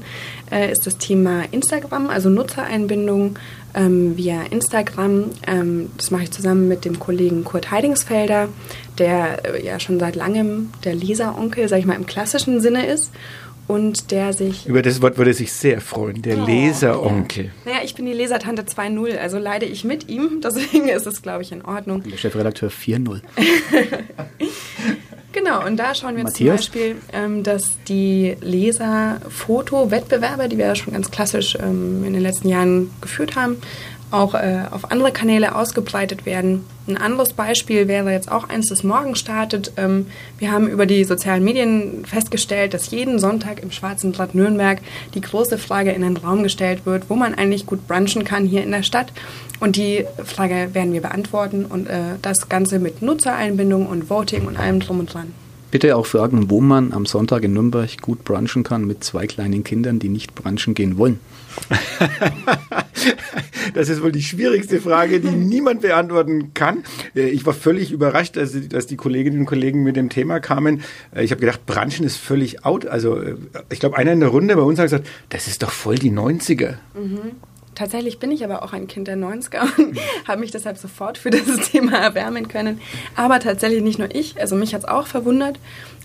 äh, 0.52 0.72
ist 0.72 0.88
das 0.88 0.98
Thema 0.98 1.44
Instagram, 1.52 2.10
also 2.10 2.30
Nutzereinbindung 2.30 3.38
ähm, 3.76 4.18
via 4.18 4.42
Instagram. 4.50 5.26
Ähm, 5.46 5.92
das 5.98 6.10
mache 6.10 6.24
ich 6.24 6.32
zusammen 6.32 6.68
mit 6.68 6.84
dem 6.84 7.00
Kollegen 7.00 7.44
Kurt 7.44 7.70
Heidingsfelder, 7.70 8.50
der 8.98 9.46
äh, 9.56 9.66
ja 9.66 9.80
schon 9.80 10.00
seit 10.00 10.16
langem 10.16 10.72
der 10.84 10.96
Leseronkel, 10.96 11.68
sag 11.70 11.80
ich 11.80 11.86
mal, 11.86 11.96
im 11.96 12.08
klassischen 12.08 12.60
Sinne 12.62 12.88
ist. 12.88 13.12
Und 13.68 14.12
der 14.12 14.34
sich. 14.34 14.66
Über 14.66 14.82
das 14.82 15.02
Wort 15.02 15.18
würde 15.18 15.32
er 15.32 15.36
sich 15.36 15.54
sehr 15.54 15.80
freuen, 15.80 16.22
der 16.24 16.40
Oh, 16.40 16.46
Leseronkel. 16.46 17.46
Ja. 17.46 17.52
Naja, 17.72 17.78
ich 17.86 17.96
bin 17.96 18.06
die 18.06 18.12
Lesertante 18.12 18.64
2.0, 18.64 19.16
also 19.18 19.38
leide 19.38 19.66
ich 19.66 19.86
mit 19.86 20.10
ihm, 20.10 20.42
deswegen 20.44 20.90
ist 20.90 21.06
es, 21.06 21.22
glaube 21.22 21.44
ich, 21.44 21.54
in 21.54 21.64
Ordnung. 21.64 22.04
Der 22.04 22.18
Chefredakteur 22.18 22.70
4.0. 22.70 23.22
Genau, 25.34 25.66
und 25.66 25.78
da 25.78 25.96
schauen 25.96 26.18
wir 26.18 26.26
uns 26.26 26.34
zum 26.34 26.48
Beispiel, 26.48 26.98
ähm, 27.14 27.42
dass 27.44 27.82
die 27.88 28.36
Leser-Foto-Wettbewerbe, 28.42 30.50
die 30.50 30.58
wir 30.58 30.66
ja 30.66 30.76
schon 30.76 30.92
ganz 30.92 31.10
klassisch 31.10 31.56
ähm, 31.56 32.04
in 32.04 32.12
den 32.14 32.22
letzten 32.22 32.50
Jahren 32.50 32.92
geführt 33.00 33.38
haben, 33.38 33.62
auch 34.12 34.34
äh, 34.34 34.64
auf 34.70 34.92
andere 34.92 35.12
Kanäle 35.12 35.56
ausgebreitet 35.56 36.26
werden. 36.26 36.66
Ein 36.88 36.98
anderes 36.98 37.34
Beispiel 37.34 37.88
wäre 37.88 38.12
jetzt 38.12 38.32
auch 38.32 38.50
eins, 38.50 38.68
das 38.68 38.84
morgen 38.84 39.16
startet. 39.16 39.74
Ähm, 39.78 40.08
wir 40.38 40.52
haben 40.52 40.68
über 40.68 40.86
die 40.86 41.04
sozialen 41.04 41.44
Medien 41.44 42.06
festgestellt, 42.06 42.74
dass 42.74 42.92
jeden 42.92 43.20
Sonntag 43.20 43.64
im 43.64 43.72
Schwarzen 43.72 44.12
Blatt 44.12 44.36
Nürnberg 44.36 44.80
die 45.14 45.22
große 45.22 45.58
Frage 45.58 45.92
in 45.92 46.02
den 46.02 46.18
Raum 46.18 46.44
gestellt 46.44 46.86
wird, 46.86 47.10
wo 47.10 47.16
man 47.16 47.34
eigentlich 47.34 47.66
gut 47.66 47.88
brunchen 47.88 48.24
kann 48.24 48.46
hier 48.46 48.64
in 48.64 48.72
der 48.72 48.84
Stadt. 48.84 49.14
Und 49.60 49.76
die 49.76 50.06
Frage 50.24 50.70
werden 50.74 50.94
wir 50.94 51.02
beantworten 51.02 51.66
und 51.66 51.88
äh, 51.88 52.18
das 52.22 52.50
Ganze 52.50 52.80
mit 52.80 53.02
Nutzereinbindung 53.02 53.86
und 53.86 54.10
Voting 54.10 54.46
und 54.48 54.58
allem 54.58 54.80
drum 54.80 55.00
und 55.00 55.14
dran. 55.14 55.34
Bitte 55.72 55.96
auch 55.96 56.06
fragen, 56.06 56.50
wo 56.50 56.60
man 56.60 56.92
am 56.92 57.06
Sonntag 57.06 57.44
in 57.44 57.54
Nürnberg 57.54 58.02
gut 58.02 58.26
brunchen 58.26 58.64
kann 58.64 58.86
mit 58.86 59.06
zwei 59.06 59.26
kleinen 59.26 59.64
Kindern, 59.64 60.00
die 60.00 60.10
nicht 60.10 60.36
brunchen 60.36 60.74
gehen 60.74 60.98
wollen. 60.98 61.22
Das 63.74 63.90
ist 63.90 64.02
wohl 64.02 64.12
die 64.12 64.24
schwierigste 64.24 64.82
Frage, 64.82 65.20
die 65.20 65.30
niemand 65.30 65.82
beantworten 65.82 66.54
kann. 66.54 66.84
Äh, 67.16 67.30
Ich 67.30 67.46
war 67.46 67.54
völlig 67.54 67.92
überrascht, 67.92 68.38
dass 68.38 68.88
die 68.88 68.98
Kolleginnen 68.98 69.40
und 69.40 69.46
Kollegen 69.46 69.84
mit 69.84 69.96
dem 69.96 70.10
Thema 70.10 70.40
kamen. 70.40 70.82
Äh, 71.16 71.24
Ich 71.24 71.32
habe 71.32 71.42
gedacht, 71.42 71.66
Branchen 71.66 72.06
ist 72.06 72.18
völlig 72.18 72.66
out. 72.66 72.86
Also 72.86 73.20
äh, 73.20 73.36
ich 73.70 73.80
glaube, 73.80 73.98
einer 73.98 74.12
in 74.12 74.20
der 74.20 74.30
Runde 74.30 74.56
bei 74.56 74.62
uns 74.62 74.80
hat 74.80 74.86
gesagt, 74.86 75.08
das 75.30 75.48
ist 75.48 75.64
doch 75.64 75.72
voll 75.72 75.96
die 75.96 76.12
90er. 76.12 76.76
Tatsächlich 77.76 78.20
bin 78.20 78.32
ich 78.32 78.44
aber 78.44 78.64
auch 78.64 78.74
ein 78.74 78.88
Kind 78.88 79.08
der 79.08 79.18
90er 79.18 79.62
und 79.78 79.98
habe 80.28 80.42
mich 80.42 80.52
deshalb 80.52 80.78
sofort 80.78 81.18
für 81.18 81.30
dieses 81.30 81.62
Thema 81.72 81.98
erwärmen 81.98 82.48
können. 82.48 82.80
Aber 83.16 83.40
tatsächlich 83.40 83.82
nicht 83.82 84.00
nur 84.00 84.14
ich, 84.14 84.40
also 84.40 84.56
mich 84.56 84.74
hat 84.74 84.82
es 84.82 84.88
auch 84.88 85.08
verwundert. 85.08 85.58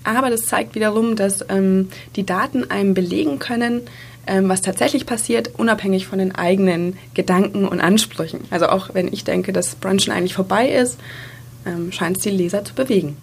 Aber 0.04 0.30
das 0.30 0.46
zeigt 0.46 0.76
wiederum, 0.76 1.16
dass 1.16 1.44
ähm, 1.48 1.88
die 2.14 2.24
Daten 2.24 2.70
einem 2.70 2.94
belegen 2.94 3.40
können, 3.40 3.82
ähm, 4.26 4.48
was 4.48 4.62
tatsächlich 4.62 5.06
passiert, 5.06 5.50
unabhängig 5.56 6.06
von 6.06 6.18
den 6.18 6.34
eigenen 6.34 6.96
Gedanken 7.14 7.66
und 7.66 7.80
Ansprüchen. 7.80 8.40
Also 8.50 8.66
auch 8.66 8.94
wenn 8.94 9.12
ich 9.12 9.24
denke, 9.24 9.52
dass 9.52 9.74
Brunchen 9.76 10.12
eigentlich 10.12 10.34
vorbei 10.34 10.68
ist, 10.68 10.98
ähm, 11.64 11.92
scheint 11.92 12.18
es 12.18 12.22
die 12.22 12.30
Leser 12.30 12.64
zu 12.64 12.74
bewegen. 12.74 13.16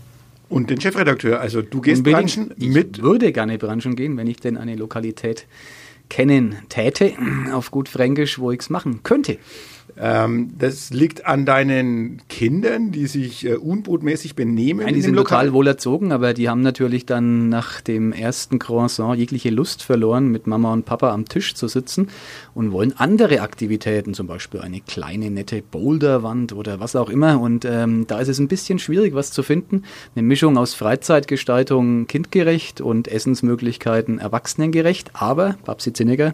Und 0.49 0.69
den 0.69 0.79
Chefredakteur, 0.79 1.39
also 1.39 1.61
du 1.61 1.81
gehst 1.81 1.99
Unbedingt. 1.99 2.35
Branchen 2.35 2.51
Ich 2.57 2.69
mit. 2.69 3.01
würde 3.01 3.31
gerne 3.31 3.57
brunchen 3.57 3.95
gehen, 3.95 4.17
wenn 4.17 4.27
ich 4.27 4.39
denn 4.39 4.57
eine 4.57 4.75
Lokalität 4.75 5.45
kennen 6.09 6.57
täte, 6.69 7.13
auf 7.51 7.71
gut 7.71 7.89
Fränkisch, 7.89 8.37
wo 8.37 8.51
ich 8.51 8.59
es 8.59 8.69
machen 8.69 9.01
könnte. 9.01 9.37
Ähm, 9.97 10.53
das 10.57 10.89
liegt 10.89 11.25
an 11.25 11.45
deinen 11.45 12.21
Kindern, 12.27 12.91
die 12.91 13.07
sich 13.07 13.45
äh, 13.45 13.55
unbotmäßig 13.55 14.35
benehmen. 14.35 14.81
Nein, 14.81 14.89
in 14.89 14.95
die 14.95 15.01
sind 15.01 15.15
Lokal. 15.15 15.45
lokal 15.45 15.53
wohl 15.53 15.67
erzogen, 15.67 16.11
aber 16.11 16.33
die 16.33 16.49
haben 16.49 16.61
natürlich 16.61 17.05
dann 17.05 17.49
nach 17.49 17.81
dem 17.81 18.11
ersten 18.11 18.59
Croissant 18.59 19.17
jegliche 19.17 19.49
Lust 19.49 19.83
verloren, 19.83 20.29
mit 20.29 20.47
Mama 20.47 20.73
und 20.73 20.85
Papa 20.85 21.11
am 21.11 21.25
Tisch 21.25 21.53
zu 21.53 21.67
sitzen 21.67 22.07
und 22.55 22.71
wollen 22.71 22.93
andere 22.97 23.41
Aktivitäten, 23.41 24.13
zum 24.13 24.27
Beispiel 24.27 24.61
eine 24.61 24.81
kleine 24.81 25.29
nette 25.29 25.61
Boulderwand 25.61 26.53
oder 26.53 26.79
was 26.79 26.95
auch 26.95 27.09
immer. 27.09 27.39
Und 27.39 27.65
ähm, 27.65 28.07
da 28.07 28.19
ist 28.19 28.29
es 28.29 28.39
ein 28.39 28.47
bisschen 28.47 28.79
schwierig, 28.79 29.13
was 29.13 29.31
zu 29.31 29.43
finden. 29.43 29.83
Eine 30.15 30.23
Mischung 30.23 30.57
aus 30.57 30.73
Freizeitgestaltung 30.73 32.07
kindgerecht 32.07 32.81
und 32.81 33.07
Essensmöglichkeiten 33.07 34.19
erwachsenengerecht. 34.19 35.11
Aber, 35.13 35.57
Babsi 35.65 35.93
Zinneger, 35.93 36.33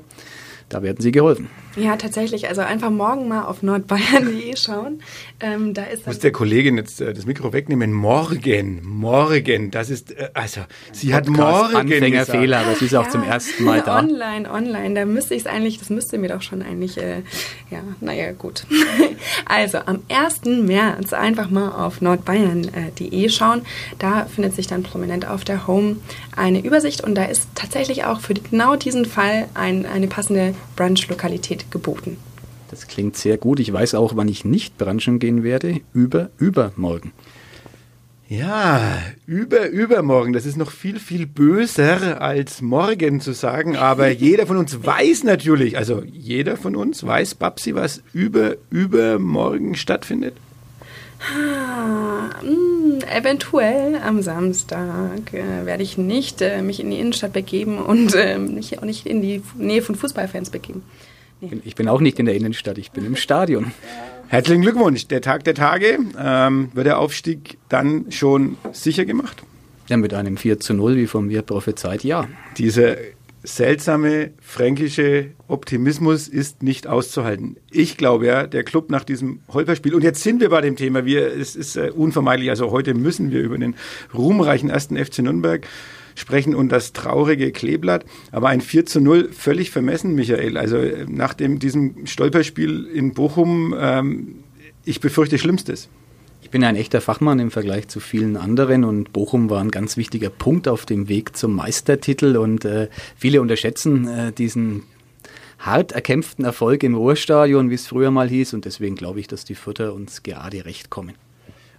da 0.69 0.83
werden 0.83 1.01
sie 1.01 1.11
geholfen. 1.11 1.49
Ja, 1.75 1.95
tatsächlich. 1.95 2.47
Also 2.47 2.61
einfach 2.61 2.89
morgen 2.89 3.27
mal 3.27 3.43
auf 3.43 3.63
nordbayern.de 3.63 4.55
schauen. 4.57 5.01
Ähm, 5.39 5.73
da 5.73 5.83
ist 5.83 6.01
Ich 6.01 6.07
muss 6.07 6.19
der 6.19 6.31
Kollegin 6.31 6.77
jetzt 6.77 6.99
äh, 6.99 7.13
das 7.13 7.25
Mikro 7.25 7.53
wegnehmen. 7.53 7.93
Morgen, 7.93 8.81
morgen, 8.83 9.71
das 9.71 9.89
ist, 9.89 10.11
äh, 10.11 10.29
also, 10.33 10.61
sie 10.91 11.13
hat 11.13 11.27
morgen 11.27 11.75
Anfängerfehler, 11.75 12.59
aber 12.59 12.75
sie 12.75 12.85
ist 12.85 12.95
auch 12.95 13.07
zum 13.09 13.23
ersten 13.23 13.63
Mal 13.63 13.81
da. 13.81 13.99
Online, 13.99 14.51
online. 14.51 14.95
Da 14.95 15.05
müsste 15.05 15.35
ich 15.35 15.41
es 15.41 15.47
eigentlich, 15.47 15.79
das 15.79 15.89
müsste 15.89 16.17
mir 16.17 16.29
doch 16.29 16.41
schon 16.41 16.61
eigentlich, 16.61 16.97
äh, 16.97 17.21
ja, 17.69 17.79
naja, 18.01 18.31
gut. 18.33 18.65
also 19.45 19.79
am 19.79 20.01
1. 20.09 20.45
März 20.45 21.13
einfach 21.13 21.49
mal 21.49 21.69
auf 21.69 22.01
nordbayern.de 22.01 23.29
schauen. 23.29 23.61
Da 23.99 24.25
findet 24.25 24.55
sich 24.55 24.67
dann 24.67 24.83
prominent 24.83 25.27
auf 25.27 25.43
der 25.43 25.67
Home 25.67 25.97
eine 26.35 26.63
Übersicht 26.63 27.03
und 27.03 27.15
da 27.15 27.25
ist 27.25 27.47
tatsächlich 27.55 28.05
auch 28.05 28.19
für 28.19 28.33
genau 28.33 28.75
diesen 28.75 29.05
Fall 29.05 29.47
ein, 29.53 29.85
eine 29.85 30.07
passende 30.07 30.55
Brunch-Lokalität 30.75 31.71
geboten. 31.71 32.17
Das 32.69 32.87
klingt 32.87 33.15
sehr 33.15 33.37
gut. 33.37 33.59
Ich 33.59 33.73
weiß 33.73 33.95
auch, 33.95 34.15
wann 34.15 34.27
ich 34.27 34.45
nicht 34.45 34.77
brunchen 34.77 35.19
gehen 35.19 35.43
werde. 35.43 35.81
Über, 35.93 36.29
übermorgen. 36.37 37.11
Ja, 38.27 38.99
über, 39.25 39.69
übermorgen. 39.69 40.33
Das 40.33 40.45
ist 40.45 40.55
noch 40.55 40.69
viel, 40.69 40.99
viel 40.99 41.25
böser 41.25 42.21
als 42.21 42.61
morgen 42.61 43.21
zu 43.21 43.33
sagen. 43.33 43.75
Aber 43.75 44.07
jeder 44.11 44.45
von 44.45 44.57
uns 44.57 44.85
weiß 44.85 45.23
natürlich, 45.23 45.77
also 45.79 46.03
jeder 46.03 46.55
von 46.55 46.75
uns 46.75 47.03
weiß, 47.03 47.35
Babsi, 47.35 47.73
was 47.73 48.03
über, 48.13 48.55
übermorgen 48.69 49.73
stattfindet. 49.73 50.35
Ah, 51.19 52.29
mh, 52.43 53.05
eventuell 53.13 53.95
am 53.97 54.21
Samstag 54.21 55.33
äh, 55.33 55.65
werde 55.65 55.83
ich 55.83 55.97
nicht 55.97 56.41
äh, 56.41 56.61
mich 56.61 56.79
in 56.79 56.89
die 56.91 56.99
Innenstadt 56.99 57.33
begeben 57.33 57.77
und 57.77 58.15
ähm, 58.15 58.53
nicht, 58.55 58.79
auch 58.79 58.83
nicht 58.83 59.05
in 59.05 59.21
die 59.21 59.41
Nähe 59.57 59.81
von 59.81 59.95
Fußballfans 59.95 60.49
begeben. 60.49 60.83
Ich 61.63 61.75
bin 61.75 61.87
auch 61.87 62.01
nicht 62.01 62.19
in 62.19 62.25
der 62.25 62.35
Innenstadt, 62.35 62.77
ich 62.77 62.91
bin 62.91 63.05
im 63.05 63.15
Stadion. 63.15 63.71
Herzlichen 64.27 64.61
Glückwunsch. 64.61 65.07
Der 65.07 65.21
Tag 65.21 65.43
der 65.43 65.55
Tage 65.55 65.99
ähm, 66.19 66.69
wird 66.73 66.85
der 66.85 66.99
Aufstieg 66.99 67.57
dann 67.67 68.11
schon 68.11 68.57
sicher 68.71 69.05
gemacht. 69.05 69.43
Ja, 69.87 69.97
mit 69.97 70.13
einem 70.13 70.37
4 70.37 70.59
zu 70.59 70.73
0, 70.75 70.97
wie 70.97 71.07
von 71.07 71.25
mir 71.25 71.41
prophezeit, 71.41 72.03
ja. 72.03 72.27
Dieser 72.57 72.95
seltsame 73.43 74.31
fränkische 74.41 75.31
Optimismus 75.47 76.27
ist 76.27 76.61
nicht 76.63 76.87
auszuhalten. 76.87 77.57
Ich 77.71 77.97
glaube 77.97 78.27
ja, 78.27 78.47
der 78.47 78.63
Club 78.63 78.89
nach 78.89 79.03
diesem 79.03 79.39
Holperspiel, 79.49 79.95
und 79.95 80.03
jetzt 80.03 80.23
sind 80.23 80.41
wir 80.41 80.49
bei 80.49 80.61
dem 80.61 80.75
Thema, 80.75 81.05
wir, 81.05 81.33
es 81.35 81.55
ist 81.55 81.75
äh, 81.75 81.91
unvermeidlich, 81.95 82.49
also 82.49 82.71
heute 82.71 82.93
müssen 82.93 83.31
wir 83.31 83.41
über 83.41 83.57
den 83.57 83.75
ruhmreichen 84.13 84.69
ersten 84.69 84.97
FC 84.97 85.19
Nürnberg 85.19 85.65
sprechen 86.15 86.53
und 86.53 86.69
das 86.69 86.91
traurige 86.93 87.51
Kleeblatt. 87.51 88.05
Aber 88.31 88.49
ein 88.49 88.61
4 88.61 88.85
zu 88.85 88.99
0 88.99 89.29
völlig 89.31 89.71
vermessen, 89.71 90.15
Michael. 90.15 90.57
Also 90.57 90.77
äh, 90.77 91.05
nach 91.07 91.33
dem, 91.33 91.59
diesem 91.59 92.05
Stolperspiel 92.05 92.85
in 92.85 93.13
Bochum, 93.13 93.73
ähm, 93.79 94.43
ich 94.83 94.99
befürchte 94.99 95.37
Schlimmstes. 95.37 95.89
Ich 96.41 96.49
bin 96.49 96.63
ein 96.63 96.75
echter 96.75 97.01
Fachmann 97.01 97.39
im 97.39 97.51
Vergleich 97.51 97.87
zu 97.89 97.99
vielen 97.99 98.37
anderen 98.37 98.83
und 98.83 99.11
Bochum 99.11 99.49
war 99.49 99.59
ein 99.59 99.71
ganz 99.71 99.97
wichtiger 99.97 100.29
Punkt 100.29 100.67
auf 100.67 100.85
dem 100.85 101.09
Weg 101.09 101.35
zum 101.35 101.53
Meistertitel 101.53 102.37
und 102.37 102.65
äh, 102.65 102.87
viele 103.17 103.41
unterschätzen 103.41 104.07
äh, 104.07 104.31
diesen 104.31 104.83
hart 105.59 105.91
erkämpften 105.91 106.45
Erfolg 106.45 106.83
im 106.83 106.95
Ruhrstadion, 106.95 107.69
wie 107.69 107.75
es 107.75 107.87
früher 107.87 108.09
mal 108.09 108.29
hieß 108.29 108.53
und 108.53 108.65
deswegen 108.65 108.95
glaube 108.95 109.19
ich, 109.19 109.27
dass 109.27 109.43
die 109.43 109.55
Fürther 109.55 109.93
uns 109.93 110.23
gerade 110.23 110.65
recht 110.65 110.89
kommen. 110.89 111.13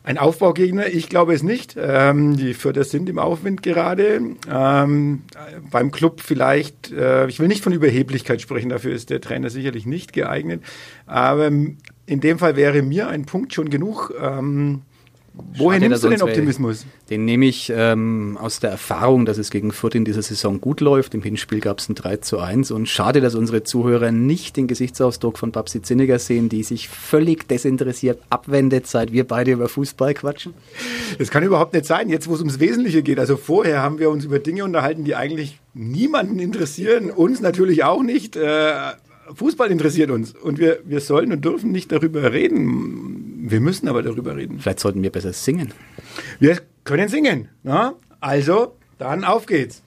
Ein 0.02 0.16
Aufbaugegner? 0.16 0.86
Ich 0.86 1.10
glaube 1.10 1.34
es 1.34 1.42
nicht. 1.42 1.76
Ähm, 1.78 2.36
die 2.36 2.54
Fürther 2.54 2.84
sind 2.84 3.10
im 3.10 3.18
Aufwind 3.18 3.62
gerade. 3.62 4.20
Ähm, 4.50 5.22
beim 5.70 5.90
Club 5.90 6.22
vielleicht, 6.22 6.90
äh, 6.90 7.26
ich 7.28 7.38
will 7.38 7.48
nicht 7.48 7.62
von 7.62 7.74
Überheblichkeit 7.74 8.40
sprechen, 8.40 8.70
dafür 8.70 8.94
ist 8.94 9.10
der 9.10 9.20
Trainer 9.20 9.50
sicherlich 9.50 9.84
nicht 9.84 10.14
geeignet. 10.14 10.62
Aber 11.04 11.50
in 12.10 12.20
dem 12.20 12.40
Fall 12.40 12.56
wäre 12.56 12.82
mir 12.82 13.08
ein 13.08 13.24
Punkt 13.24 13.54
schon 13.54 13.70
genug. 13.70 14.12
Ähm, 14.20 14.82
Woher 15.32 15.78
Schade, 15.78 15.88
nimmst 15.88 16.02
du 16.02 16.08
den 16.08 16.22
Optimismus? 16.22 16.86
Den 17.08 17.24
nehme 17.24 17.46
ich 17.46 17.72
ähm, 17.72 18.36
aus 18.36 18.58
der 18.58 18.70
Erfahrung, 18.70 19.26
dass 19.26 19.38
es 19.38 19.52
gegen 19.52 19.70
Fürth 19.70 19.94
in 19.94 20.04
dieser 20.04 20.22
Saison 20.22 20.60
gut 20.60 20.80
läuft. 20.80 21.14
Im 21.14 21.22
Hinspiel 21.22 21.60
gab 21.60 21.78
es 21.78 21.88
ein 21.88 21.94
3 21.94 22.16
zu 22.16 22.40
1 22.40 22.72
und 22.72 22.88
schade, 22.88 23.20
dass 23.20 23.36
unsere 23.36 23.62
Zuhörer 23.62 24.10
nicht 24.10 24.56
den 24.56 24.66
Gesichtsausdruck 24.66 25.38
von 25.38 25.52
Babsi 25.52 25.82
Zinniger 25.82 26.18
sehen, 26.18 26.48
die 26.48 26.64
sich 26.64 26.88
völlig 26.88 27.46
desinteressiert 27.46 28.20
abwendet, 28.28 28.88
seit 28.88 29.12
wir 29.12 29.22
beide 29.22 29.52
über 29.52 29.68
Fußball 29.68 30.14
quatschen. 30.14 30.52
Das 31.20 31.30
kann 31.30 31.44
überhaupt 31.44 31.74
nicht 31.74 31.86
sein, 31.86 32.08
jetzt 32.08 32.26
wo 32.26 32.34
es 32.34 32.40
ums 32.40 32.58
Wesentliche 32.58 33.04
geht. 33.04 33.20
Also 33.20 33.36
vorher 33.36 33.82
haben 33.82 34.00
wir 34.00 34.10
uns 34.10 34.24
über 34.24 34.40
Dinge 34.40 34.64
unterhalten, 34.64 35.04
die 35.04 35.14
eigentlich 35.14 35.60
niemanden 35.74 36.40
interessieren, 36.40 37.12
uns 37.12 37.40
natürlich 37.40 37.84
auch 37.84 38.02
nicht. 38.02 38.34
Äh, 38.34 38.72
Fußball 39.34 39.70
interessiert 39.70 40.10
uns 40.10 40.32
und 40.34 40.58
wir, 40.58 40.80
wir 40.84 41.00
sollen 41.00 41.32
und 41.32 41.44
dürfen 41.44 41.72
nicht 41.72 41.92
darüber 41.92 42.32
reden. 42.32 43.46
Wir 43.48 43.60
müssen 43.60 43.88
aber 43.88 44.02
darüber 44.02 44.36
reden. 44.36 44.58
Vielleicht 44.58 44.80
sollten 44.80 45.02
wir 45.02 45.10
besser 45.10 45.32
singen. 45.32 45.72
Wir 46.38 46.58
können 46.84 47.08
singen. 47.08 47.48
Na? 47.62 47.94
Also, 48.20 48.76
dann 48.98 49.24
auf 49.24 49.46
geht's. 49.46 49.82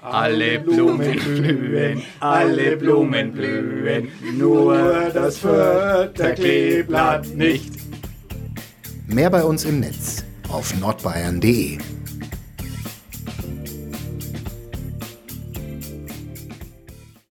Alle 0.00 0.60
Blumen 0.60 1.18
blühen, 1.18 2.02
alle 2.20 2.76
Blumen 2.76 3.32
blühen, 3.32 4.08
nur 4.38 5.10
das 5.12 5.38
Fürther 5.38 6.32
Kleeblatt 6.34 7.34
nicht. 7.34 7.72
Mehr 9.08 9.28
bei 9.30 9.42
uns 9.42 9.64
im 9.64 9.80
Netz 9.80 10.24
auf 10.48 10.78
nordbayern.de. 10.78 11.78